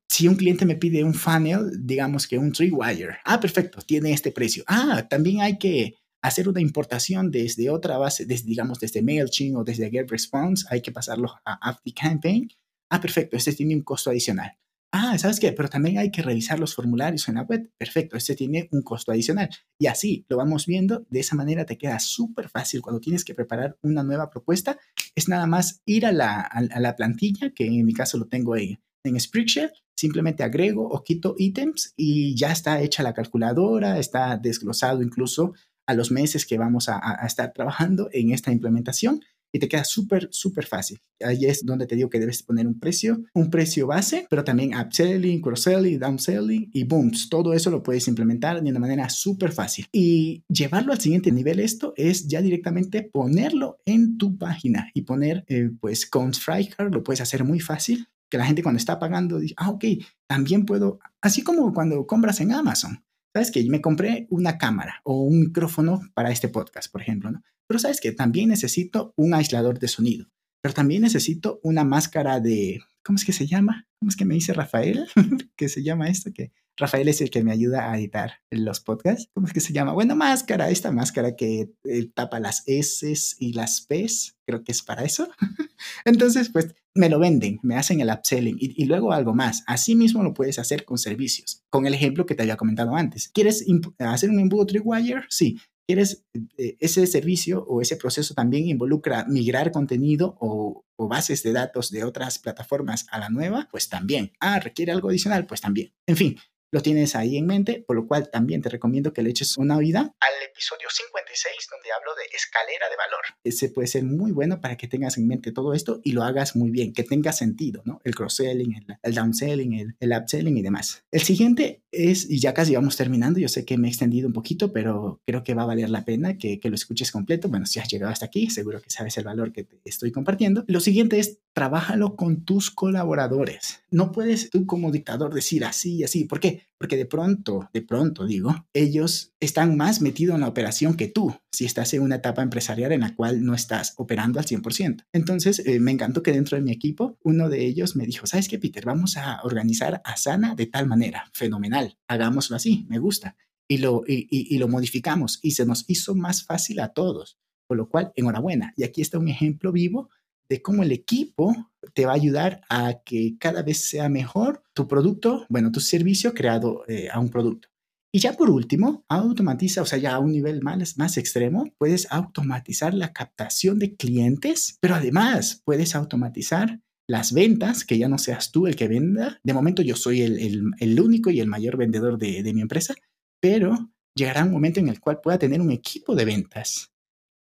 si 0.09 0.29
un 0.29 0.37
cliente 0.37 0.65
me 0.65 0.77
pide 0.77 1.03
un 1.03 1.15
funnel, 1.15 1.71
digamos 1.81 2.29
que 2.29 2.39
un 2.39 2.53
three 2.53 2.71
wire, 2.71 3.17
ah, 3.25 3.41
perfecto, 3.41 3.81
tiene 3.83 4.13
este 4.13 4.31
precio. 4.31 4.63
Ah, 4.69 5.07
también 5.11 5.41
hay 5.41 5.59
que 5.59 5.97
hacer 6.23 6.49
una 6.49 6.61
importación 6.61 7.33
desde 7.33 7.71
otra 7.71 7.99
base, 7.99 8.27
desde, 8.27 8.47
digamos 8.47 8.79
desde 8.79 9.03
MailChimp 9.03 9.57
o 9.57 9.65
desde 9.65 9.91
GetResponse, 9.91 10.65
hay 10.71 10.81
que 10.81 10.93
pasarlo 10.93 11.35
a 11.45 11.81
Campaign. 12.01 12.49
Ah, 12.89 13.01
perfecto, 13.01 13.37
este 13.37 13.53
tiene 13.53 13.75
un 13.75 13.83
costo 13.83 14.11
adicional. 14.11 14.57
Ah, 14.93 15.19
¿sabes 15.19 15.41
qué? 15.41 15.53
Pero 15.53 15.69
también 15.69 15.99
hay 15.99 16.11
que 16.11 16.23
revisar 16.23 16.61
los 16.61 16.75
formularios 16.75 17.29
en 17.29 17.35
la 17.35 17.43
web. 17.43 17.71
Perfecto, 17.77 18.17
este 18.17 18.37
tiene 18.37 18.69
un 18.71 18.83
costo 18.83 19.11
adicional. 19.11 19.49
Y 19.79 19.87
así 19.87 20.25
lo 20.29 20.37
vamos 20.37 20.67
viendo. 20.67 21.05
De 21.11 21.21
esa 21.21 21.35
manera 21.35 21.67
te 21.67 21.77
queda 21.77 21.99
súper 21.99 22.49
fácil 22.49 22.81
cuando 22.81 23.01
tienes 23.01 23.25
que 23.25 23.35
preparar 23.35 23.77
una 23.83 24.05
nueva 24.05 24.31
propuesta. 24.31 24.79
Es 25.15 25.29
nada 25.29 25.47
más 25.47 25.83
ir 25.85 26.07
a 26.07 26.13
la, 26.13 26.41
a, 26.41 26.81
la 26.81 26.95
plantilla, 26.95 27.51
que 27.51 27.67
en 27.67 27.85
mi 27.85 27.93
caso 27.93 28.19
lo 28.19 28.27
tengo 28.27 28.57
en, 28.57 28.81
en 29.05 29.19
Spreadsheet. 29.19 29.73
Simplemente 29.97 30.43
agrego 30.43 30.89
o 30.89 31.03
quito 31.03 31.35
ítems 31.39 31.95
y 31.97 32.37
ya 32.37 32.51
está 32.53 32.81
hecha 32.81 33.03
la 33.03 33.15
calculadora, 33.15 33.99
está 33.99 34.37
desglosado 34.37 35.03
incluso 35.03 35.55
a 35.87 35.95
los 35.95 36.11
meses 36.11 36.47
que 36.47 36.59
vamos 36.59 36.89
a, 36.89 36.99
estar 37.27 37.53
trabajando 37.53 38.09
en 38.13 38.33
esta 38.33 38.53
implementación 38.53 39.21
y 39.55 39.61
te 39.61 39.69
queda 39.69 39.85
súper, 39.85 40.29
súper 40.33 40.67
fácil. 40.67 40.99
Ahí 41.23 41.47
es 41.47 41.65
donde 41.65 41.87
te 41.87 41.95
digo 41.95 42.11
que 42.11 42.19
debes 42.19 42.43
poner 42.43 42.67
un 42.67 42.81
precio, 42.81 43.23
un 43.35 43.51
precio 43.51 43.87
base, 43.87 44.27
pero 44.29 44.43
también 44.43 44.75
upselling, 44.75 45.41
cross-selling, 45.41 46.01
downselling 46.01 46.71
y 46.73 46.83
booms. 46.83 47.29
Todo 47.29 47.53
eso 47.55 47.71
lo 47.71 47.81
puedes 47.81 48.09
implementar 48.09 48.61
de 48.61 48.69
una 48.69 48.81
manera 48.81 49.09
súper 49.09 49.53
fácil. 49.53 49.87
Y 49.93 50.43
llevarlo 50.49 50.93
al 50.93 51.01
siguiente 51.01 51.31
nivel, 51.31 51.61
esto 51.61 51.95
es 51.97 52.27
ya 52.27 52.43
directamente 52.43 53.09
ponerlo 53.13 53.79
en 53.87 54.19
tu 54.19 54.37
página 54.37 54.91
y 54.93 55.03
poner, 55.03 55.45
eh, 55.47 55.71
pues 55.81 56.05
con 56.05 56.35
Striker 56.35 56.91
lo 56.91 57.05
puedes 57.05 57.21
hacer 57.21 57.45
muy 57.45 57.61
fácil. 57.61 58.09
Que 58.29 58.39
la 58.39 58.47
gente 58.47 58.65
cuando 58.65 58.79
está 58.79 58.99
pagando 58.99 59.39
dice, 59.39 59.55
ah, 59.57 59.71
ok, 59.71 59.85
también 60.27 60.67
puedo, 60.67 60.99
así 61.23 61.45
como 61.45 61.73
cuando 61.73 62.05
compras 62.09 62.41
en 62.41 62.51
Amazon 62.51 63.05
¿sabes 63.35 63.51
qué? 63.51 63.65
Me 63.69 63.81
compré 63.81 64.27
una 64.31 64.57
cámara 64.57 65.01
o 65.05 65.23
un 65.23 65.41
micrófono 65.41 66.01
para 66.15 66.31
este 66.31 66.49
podcast, 66.49 66.91
por 66.91 67.03
ejemplo, 67.03 67.31
¿no? 67.31 67.43
Pero 67.67 67.81
¿sabes 67.81 68.01
que 68.01 68.13
También 68.13 68.51
necesito 68.51 69.13
un 69.17 69.35
aislador 69.35 69.79
de 69.79 69.89
sonido, 69.89 70.27
pero 70.63 70.75
también 70.75 71.03
necesito 71.03 71.61
una 71.63 71.85
máscara 71.85 72.41
de, 72.41 72.81
¿cómo 73.05 73.17
es 73.17 73.25
que 73.25 73.33
se 73.33 73.47
llama? 73.47 73.87
¿Cómo 73.99 74.09
es 74.09 74.17
que 74.17 74.25
me 74.25 74.35
dice 74.35 74.53
Rafael? 74.53 75.07
¿Qué 75.57 75.69
se 75.69 75.83
llama 75.83 76.09
esto? 76.09 76.33
Que 76.33 76.53
Rafael 76.77 77.09
es 77.09 77.21
el 77.21 77.31
que 77.31 77.45
me 77.45 77.53
ayuda 77.53 77.91
a 77.91 77.97
editar 77.97 78.33
los 78.51 78.81
podcasts. 78.81 79.31
¿Cómo 79.33 79.47
es 79.47 79.53
que 79.53 79.61
se 79.61 79.73
llama? 79.73 79.93
Bueno, 79.93 80.17
máscara, 80.17 80.71
esta 80.71 80.91
máscara 80.91 81.37
que 81.37 81.71
eh, 81.85 82.11
tapa 82.13 82.41
las 82.41 82.65
S 82.67 83.15
y 83.39 83.53
las 83.53 83.83
P's, 83.83 84.37
creo 84.45 84.65
que 84.65 84.73
es 84.73 84.83
para 84.83 85.05
eso. 85.05 85.29
Entonces, 86.05 86.49
pues 86.49 86.75
me 86.95 87.09
lo 87.09 87.19
venden, 87.19 87.59
me 87.63 87.77
hacen 87.77 88.01
el 88.01 88.11
upselling 88.11 88.57
y, 88.59 88.85
luego 88.87 89.13
algo 89.13 89.35
más. 89.35 89.63
Así 89.67 89.95
mismo 89.95 90.23
lo 90.23 90.35
puedes 90.35 90.59
hacer 90.59 90.85
con 90.85 90.99
servicios, 90.99 91.63
con 91.71 91.87
el 91.87 91.95
ejemplo 91.95 92.27
que 92.27 92.35
te 92.35 92.43
había 92.43 92.57
comentado 92.57 92.95
antes. 92.95 93.29
¿Quieres 93.29 93.65
hacer 93.99 94.31
un 94.31 94.41
embudo 94.41 94.67
Tripwire? 94.67 95.25
Sí. 95.29 95.59
¿Quieres 95.87 96.25
eh, 96.57 96.77
ese 96.81 97.07
servicio 97.07 97.63
o 97.65 97.83
ese 97.83 97.97
proceso 97.97 98.35
también 98.35 98.67
involucra 98.67 99.27
migrar 99.29 99.71
contenido 99.71 100.37
o, 100.41 100.85
o 100.97 101.09
bases 101.09 101.43
de 101.43 101.53
datos 101.53 101.91
de 101.91 102.05
otras 102.05 102.39
plataformas 102.39 103.07
a 103.11 103.19
la 103.19 103.29
nueva? 103.29 103.69
Pues 103.71 103.89
también. 103.89 104.33
Ah, 104.41 104.61
requiere 104.61 104.93
algo 104.93 105.11
adicional, 105.11 105.47
pues 105.47 105.61
también. 105.61 105.93
En 106.07 106.17
fin, 106.17 106.37
lo 106.75 106.83
tienes 106.83 107.15
ahí 107.15 107.37
en 107.37 107.47
mente, 107.47 107.85
por 107.87 107.95
lo 107.95 108.09
cual 108.09 108.31
también 108.33 108.61
te 108.61 108.69
recomiendo 108.69 109.13
que 109.13 109.23
le 109.23 109.31
eches 109.31 109.57
una 109.57 109.77
oída 109.77 110.01
al 110.01 110.49
episodio 110.51 110.89
56 110.91 111.69
donde 111.71 111.93
hablo 111.93 112.17
de 112.17 112.37
escalera 112.37 112.89
de 112.91 112.97
valor. 112.97 113.21
Ese 113.45 113.69
puede 113.69 113.87
ser 113.87 114.03
muy 114.03 114.33
bueno 114.33 114.61
para 114.61 114.77
que 114.77 114.89
tengas 114.89 115.17
en 115.17 115.29
mente 115.29 115.53
todo 115.53 115.73
esto 115.73 116.01
y 116.03 116.11
lo 116.11 116.25
hagas 116.25 116.57
muy 116.57 116.73
bien, 116.73 116.93
que 116.93 117.05
tenga 117.05 117.33
sentido, 117.33 117.83
¿no? 117.85 118.01
El 118.03 118.17
cross-selling, 118.17 118.75
el, 118.75 118.99
el 119.01 119.15
downselling, 119.15 119.73
el, 119.75 119.97
el 120.01 120.13
upselling 120.19 120.57
y 120.57 120.63
demás. 120.63 121.05
El 121.13 121.23
siguiente 121.23 121.85
es, 121.93 122.29
y 122.29 122.41
ya 122.41 122.55
casi 122.55 122.75
vamos 122.75 122.97
terminando, 122.97 123.39
yo 123.39 123.49
sé 123.49 123.65
que 123.65 123.79
me 123.79 123.87
he 123.87 123.91
extendido 123.91 124.27
un 124.27 124.33
poquito, 124.33 124.73
pero 124.73 125.21
creo 125.25 125.45
que 125.45 125.55
va 125.55 125.63
a 125.63 125.67
valer 125.67 125.91
la 125.91 126.05
pena 126.05 126.39
que, 126.39 126.59
que 126.59 126.71
lo 126.71 126.75
escuches 126.75 127.13
completo. 127.13 127.49
Bueno, 127.49 127.67
si 127.67 127.79
has 127.79 127.89
llegado 127.89 128.11
hasta 128.11 128.27
aquí, 128.27 128.51
seguro 128.51 128.83
que 128.83 128.91
sabes 128.91 129.17
el 129.17 129.25
valor 129.25 129.53
que 129.53 129.63
te 129.63 129.79
estoy 129.85 130.11
compartiendo. 130.11 130.65
Lo 130.67 130.81
siguiente 130.81 131.21
es, 131.21 131.39
trabájalo 131.53 132.17
con 132.17 132.45
tus 132.45 132.73
colaboradores. 132.73 133.85
No 133.91 134.11
puedes 134.11 134.51
tú 134.51 134.67
como 134.67 134.91
dictador 134.91 135.33
decir 135.33 135.65
así 135.65 135.99
y 135.99 136.05
así. 136.05 136.25
¿Por 136.25 136.41
qué? 136.41 136.64
Porque 136.79 136.97
de 136.97 137.07
pronto, 137.07 137.71
de 137.73 137.83
pronto 137.83 138.27
digo, 138.27 138.67
ellos 138.73 139.33
están 139.41 139.77
más 139.77 140.01
metidos 140.01 140.35
en 140.35 140.43
la 140.43 140.49
operación 140.49 140.97
que 140.97 141.09
tú, 141.09 141.35
si 141.53 141.65
estás 141.65 141.95
en 141.95 142.03
una 142.03 142.17
etapa 142.17 142.43
empresarial 142.43 142.93
en 142.93 143.01
la 143.01 143.15
cual 143.15 143.45
no 143.45 143.55
estás 143.55 143.95
operando 143.97 144.39
al 144.39 144.47
100%. 144.47 145.07
Entonces, 145.13 145.61
eh, 145.61 145.81
me 145.81 145.93
encantó 145.93 146.23
que 146.23 146.33
dentro 146.33 146.57
de 146.57 146.63
mi 146.63 146.73
equipo, 146.73 147.19
uno 147.23 147.49
de 147.49 147.65
ellos 147.65 147.97
me 147.97 148.07
dijo, 148.07 148.27
¿sabes 148.27 148.49
qué, 148.49 148.59
Peter? 148.59 148.85
Vamos 148.85 149.17
a 149.17 149.41
organizar 149.43 150.03
a 150.05 150.17
Sana 150.17 150.55
de 150.55 150.67
tal 150.67 150.87
manera, 150.87 151.31
fenomenal, 151.33 151.97
hagámoslo 152.09 152.57
así, 152.57 152.87
me 152.89 152.99
gusta. 152.99 153.37
Y 153.67 153.79
lo, 153.79 154.03
y, 154.07 154.27
y 154.31 154.59
lo 154.59 154.69
modificamos 154.69 155.39
y 155.43 155.53
se 155.53 155.65
nos 155.65 155.85
hizo 155.89 156.15
más 156.15 156.45
fácil 156.45 156.81
a 156.81 156.89
todos, 156.89 157.39
por 157.67 157.79
lo 157.79 157.89
cual, 157.89 158.13
enhorabuena. 158.15 158.75
Y 158.77 158.85
aquí 158.85 159.01
está 159.01 159.19
un 159.19 159.29
ejemplo 159.29 159.73
vivo 159.73 160.11
de 160.55 160.63
cómo 160.63 160.85
el 160.85 160.93
equipo 160.93 161.53
te 161.95 162.07
va 162.07 162.13
a 162.13 162.15
ayudar 162.15 162.61
a 162.69 163.01
que 163.05 163.37
cada 163.41 163.63
vez 163.63 163.89
sea 163.89 164.09
mejor 164.09 164.63
tu 164.73 164.87
producto, 164.87 165.47
bueno, 165.49 165.73
tu 165.73 165.81
servicio 165.81 166.33
creado 166.33 166.85
eh, 166.87 167.09
a 167.13 167.19
un 167.19 167.29
producto. 167.29 167.69
Y 168.13 168.21
ya 168.21 168.35
por 168.35 168.51
último, 168.51 169.05
automatiza, 169.09 169.83
o 169.83 169.85
sea, 169.85 169.99
ya 169.99 170.15
a 170.15 170.21
un 170.21 170.31
nivel 170.31 170.63
más, 170.63 170.97
más 170.97 171.17
extremo, 171.17 171.65
puedes 171.77 172.07
automatizar 172.13 172.95
la 172.95 173.13
captación 173.13 173.81
de 173.81 173.97
clientes, 173.97 174.79
pero 174.81 174.95
además 174.95 175.61
puedes 175.65 175.97
automatizar 175.97 176.81
las 177.09 177.33
ventas, 177.33 177.85
que 177.85 177.99
ya 177.99 178.09
no 178.09 178.19
seas 178.19 178.53
tú 178.53 178.69
el 178.69 178.77
que 178.77 178.87
venda. 178.87 179.41
De 179.43 179.55
momento 179.55 179.83
yo 179.83 179.97
soy 179.97 180.23
el, 180.23 180.39
el, 180.79 181.01
único 181.01 181.31
y 181.31 181.41
el 181.41 181.49
mayor 181.49 181.77
vendedor 181.77 182.17
de, 182.17 182.45
de 182.45 182.55
mi 182.55 182.61
empresa, 182.61 182.95
pero 183.41 183.91
llegará 184.15 184.45
un 184.45 184.53
momento 184.53 184.79
en 184.79 184.89
el 184.89 185.01
cual 185.01 185.19
pueda 185.21 185.37
tener 185.37 185.61
un 185.61 185.73
equipo 185.73 186.15
de 186.15 186.25
ventas 186.25 186.94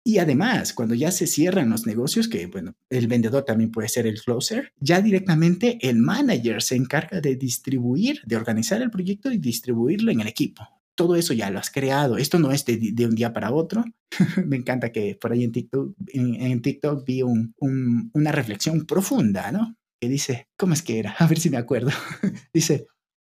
y 0.04 0.18
además, 0.18 0.72
cuando 0.72 0.94
ya 0.94 1.12
se 1.12 1.28
cierran 1.28 1.70
los 1.70 1.86
negocios, 1.86 2.26
que 2.26 2.46
bueno, 2.46 2.74
el 2.90 3.06
vendedor 3.06 3.44
también 3.44 3.70
puede 3.70 3.88
ser 3.88 4.06
el 4.06 4.20
closer, 4.20 4.72
ya 4.80 5.00
directamente 5.00 5.78
el 5.80 5.98
manager 5.98 6.60
se 6.60 6.74
encarga 6.74 7.20
de 7.20 7.36
distribuir, 7.36 8.20
de 8.26 8.36
organizar 8.36 8.82
el 8.82 8.90
proyecto 8.90 9.30
y 9.30 9.38
distribuirlo 9.38 10.10
en 10.10 10.20
el 10.20 10.26
equipo. 10.26 10.66
Todo 10.96 11.14
eso 11.14 11.32
ya 11.32 11.50
lo 11.50 11.58
has 11.58 11.70
creado. 11.70 12.18
Esto 12.18 12.38
no 12.38 12.50
es 12.50 12.64
de, 12.64 13.06
un 13.06 13.14
día 13.14 13.32
para 13.32 13.52
otro. 13.52 13.84
Me 14.46 14.56
encanta 14.56 14.90
que 14.90 15.16
por 15.20 15.32
ahí 15.32 15.44
en 15.44 15.52
TikTok, 16.62 17.04
vi 17.06 17.22
una 17.22 18.32
reflexión 18.32 18.84
profunda, 18.84 19.52
¿no? 19.52 19.76
Que 20.00 20.08
dice, 20.08 20.48
¿cómo 20.56 20.74
es 20.74 20.82
que 20.82 20.98
era? 20.98 21.12
A 21.18 21.26
ver 21.28 21.38
si 21.38 21.48
me 21.48 21.58
acuerdo. 21.58 21.90
dice, 22.52 22.88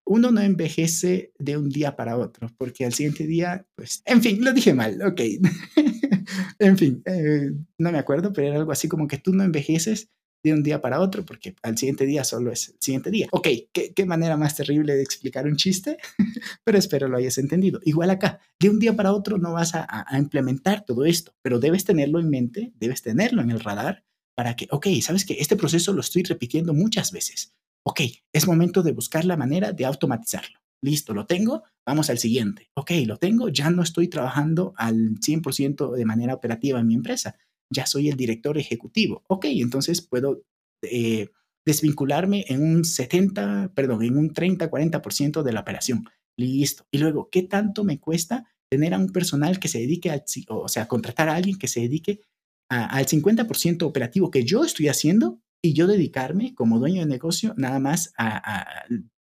uno 0.06 0.30
no 0.30 0.40
envejece 0.40 1.32
de 1.38 1.56
un 1.56 1.70
día 1.70 1.96
para 1.96 2.18
otro, 2.18 2.50
porque 2.58 2.84
al 2.84 2.92
siguiente 2.92 3.26
día, 3.26 3.66
pues, 3.74 4.02
en 4.04 4.22
fin, 4.22 4.44
lo 4.44 4.52
dije 4.52 4.74
mal, 4.74 5.00
ok. 5.02 5.20
en 6.58 6.78
fin, 6.78 7.02
eh, 7.06 7.52
no 7.78 7.92
me 7.92 7.98
acuerdo, 7.98 8.32
pero 8.32 8.48
era 8.48 8.56
algo 8.56 8.72
así 8.72 8.88
como 8.88 9.08
que 9.08 9.18
tú 9.18 9.32
no 9.32 9.44
envejeces 9.44 10.10
de 10.42 10.52
un 10.52 10.62
día 10.62 10.82
para 10.82 11.00
otro, 11.00 11.24
porque 11.24 11.56
al 11.62 11.78
siguiente 11.78 12.04
día 12.04 12.22
solo 12.22 12.52
es 12.52 12.68
el 12.68 12.76
siguiente 12.78 13.10
día. 13.10 13.28
Ok, 13.32 13.48
qué, 13.72 14.04
manera 14.04 14.36
más 14.36 14.54
terrible 14.54 14.94
de 14.94 15.02
explicar 15.02 15.46
un 15.46 15.56
chiste, 15.56 15.96
pero 16.64 16.76
espero 16.76 17.08
lo 17.08 17.16
hayas 17.16 17.38
entendido. 17.38 17.80
Igual 17.84 18.10
acá, 18.10 18.40
de 18.60 18.68
un 18.68 18.78
día 18.78 18.94
para 18.94 19.14
otro 19.14 19.38
no 19.38 19.54
vas 19.54 19.74
a, 19.74 19.86
a 19.88 20.18
implementar 20.18 20.84
todo 20.84 21.06
esto, 21.06 21.34
pero 21.40 21.60
debes 21.60 21.84
tenerlo 21.86 22.20
en 22.20 22.28
mente, 22.28 22.72
debes 22.76 23.00
tenerlo 23.00 23.40
en 23.40 23.50
el 23.50 23.60
radar 23.60 24.04
para 24.36 24.54
que, 24.54 24.68
ok, 24.70 24.86
sabes 25.00 25.24
que 25.24 25.34
este 25.40 25.56
proceso 25.56 25.94
lo 25.94 26.02
estoy 26.02 26.24
repitiendo 26.24 26.74
muchas 26.74 27.10
veces 27.10 27.54
ok, 27.86 28.00
es 28.32 28.46
momento 28.46 28.82
de 28.82 28.92
buscar 28.92 29.24
la 29.24 29.36
manera 29.36 29.72
de 29.72 29.84
automatizarlo. 29.84 30.58
Listo, 30.82 31.14
lo 31.14 31.26
tengo, 31.26 31.62
vamos 31.86 32.10
al 32.10 32.18
siguiente. 32.18 32.70
Ok, 32.74 32.90
lo 33.06 33.16
tengo, 33.16 33.48
ya 33.48 33.70
no 33.70 33.82
estoy 33.82 34.08
trabajando 34.08 34.74
al 34.76 35.18
100% 35.20 35.92
de 35.92 36.04
manera 36.04 36.34
operativa 36.34 36.80
en 36.80 36.86
mi 36.86 36.94
empresa, 36.94 37.36
ya 37.70 37.86
soy 37.86 38.08
el 38.08 38.16
director 38.16 38.58
ejecutivo. 38.58 39.22
Ok, 39.28 39.46
entonces 39.46 40.02
puedo 40.02 40.42
eh, 40.82 41.28
desvincularme 41.64 42.44
en 42.48 42.62
un 42.62 42.84
70, 42.84 43.72
perdón, 43.74 44.02
en 44.02 44.18
un 44.18 44.32
30, 44.32 44.70
40% 44.70 45.42
de 45.42 45.52
la 45.52 45.60
operación. 45.60 46.04
Listo. 46.36 46.86
Y 46.90 46.98
luego, 46.98 47.28
¿qué 47.30 47.42
tanto 47.42 47.84
me 47.84 47.98
cuesta 48.00 48.46
tener 48.68 48.92
a 48.92 48.98
un 48.98 49.10
personal 49.10 49.58
que 49.58 49.68
se 49.68 49.78
dedique, 49.78 50.10
al, 50.10 50.24
o 50.48 50.68
sea, 50.68 50.88
contratar 50.88 51.28
a 51.28 51.36
alguien 51.36 51.58
que 51.58 51.68
se 51.68 51.80
dedique 51.80 52.20
al 52.68 53.06
50% 53.06 53.82
operativo 53.82 54.30
que 54.30 54.44
yo 54.44 54.64
estoy 54.64 54.88
haciendo 54.88 55.40
y 55.64 55.72
yo 55.72 55.86
dedicarme 55.86 56.54
como 56.54 56.78
dueño 56.78 57.00
de 57.00 57.06
negocio 57.06 57.54
nada 57.56 57.78
más 57.78 58.12
a, 58.18 58.84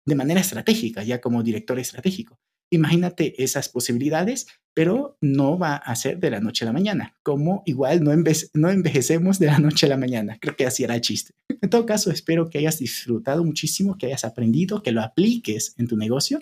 de 0.07 0.15
manera 0.15 0.41
estratégica, 0.41 1.03
ya 1.03 1.21
como 1.21 1.43
director 1.43 1.77
estratégico. 1.81 2.39
Imagínate 2.73 3.43
esas 3.43 3.69
posibilidades, 3.69 4.47
pero 4.73 5.19
no 5.21 5.59
va 5.59 5.75
a 5.75 5.97
ser 5.97 6.21
de 6.21 6.31
la 6.31 6.39
noche 6.39 6.65
a 6.65 6.67
la 6.67 6.73
mañana, 6.73 7.17
como 7.25 7.65
igual 7.67 8.05
no, 8.05 8.13
no 8.55 8.71
envejecemos 8.71 9.41
de 9.41 9.47
la 9.47 9.59
noche 9.59 9.87
a 9.87 9.89
la 9.89 9.97
mañana. 9.97 10.39
Creo 10.41 10.55
que 10.55 10.67
así 10.67 10.85
era 10.85 10.95
el 10.95 11.01
chiste. 11.01 11.35
En 11.61 11.69
todo 11.69 11.85
caso, 11.85 12.13
espero 12.13 12.49
que 12.49 12.59
hayas 12.59 12.79
disfrutado 12.79 13.43
muchísimo, 13.43 13.99
que 13.99 14.07
hayas 14.07 14.25
aprendido, 14.25 14.85
que 14.85 14.93
lo 14.93 15.03
apliques 15.03 15.75
en 15.79 15.89
tu 15.89 15.97
negocio 15.97 16.39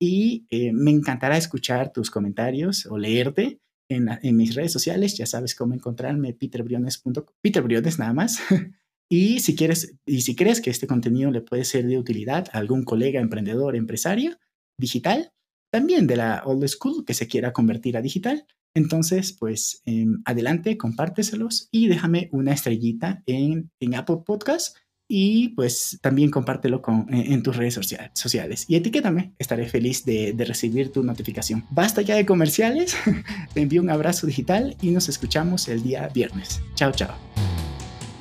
y 0.00 0.46
eh, 0.48 0.72
me 0.72 0.90
encantará 0.90 1.36
escuchar 1.36 1.92
tus 1.92 2.10
comentarios 2.10 2.86
o 2.86 2.96
leerte 2.96 3.60
en, 3.90 4.08
en, 4.22 4.36
mis 4.38 4.54
redes 4.54 4.72
sociales. 4.72 5.18
Ya 5.18 5.26
sabes 5.26 5.54
cómo 5.54 5.74
encontrarme, 5.74 6.32
peterbriones.com, 6.32 7.24
Peter 7.42 7.62
Briones 7.62 7.98
nada 7.98 8.14
más. 8.14 8.38
Y 9.10 9.40
si 9.40 9.56
quieres, 9.56 9.94
y 10.06 10.20
si 10.20 10.36
crees 10.36 10.60
que 10.60 10.70
este 10.70 10.86
contenido 10.86 11.30
le 11.30 11.40
puede 11.40 11.64
ser 11.64 11.86
de 11.86 11.98
utilidad 11.98 12.48
a 12.52 12.58
algún 12.58 12.84
colega 12.84 13.20
emprendedor, 13.20 13.74
empresario, 13.74 14.36
digital, 14.78 15.32
también 15.72 16.06
de 16.06 16.16
la 16.16 16.42
old 16.44 16.66
school 16.68 17.04
que 17.06 17.14
se 17.14 17.26
quiera 17.26 17.52
convertir 17.52 17.96
a 17.96 18.02
digital, 18.02 18.46
entonces, 18.74 19.32
pues 19.32 19.82
em, 19.86 20.22
adelante, 20.24 20.76
compárteselos 20.76 21.68
y 21.72 21.88
déjame 21.88 22.28
una 22.32 22.52
estrellita 22.52 23.22
en, 23.26 23.70
en 23.80 23.94
Apple 23.94 24.18
Podcast 24.24 24.76
y 25.10 25.48
pues 25.50 25.98
también 26.02 26.30
compártelo 26.30 26.82
con, 26.82 27.06
en, 27.08 27.42
tus 27.42 27.56
redes 27.56 27.74
sociales. 28.12 28.66
Y 28.68 28.76
etiquétame, 28.76 29.32
estaré 29.38 29.66
feliz 29.66 30.04
de, 30.04 30.34
de 30.34 30.44
recibir 30.44 30.92
tu 30.92 31.02
notificación. 31.02 31.64
Basta 31.70 32.02
ya 32.02 32.14
de 32.14 32.26
comerciales, 32.26 32.94
te 33.54 33.62
envío 33.62 33.80
un 33.80 33.90
abrazo 33.90 34.26
digital 34.26 34.76
y 34.82 34.90
nos 34.90 35.08
escuchamos 35.08 35.66
el 35.68 35.82
día 35.82 36.08
viernes. 36.08 36.60
Chao, 36.74 36.92
chao. 36.92 37.27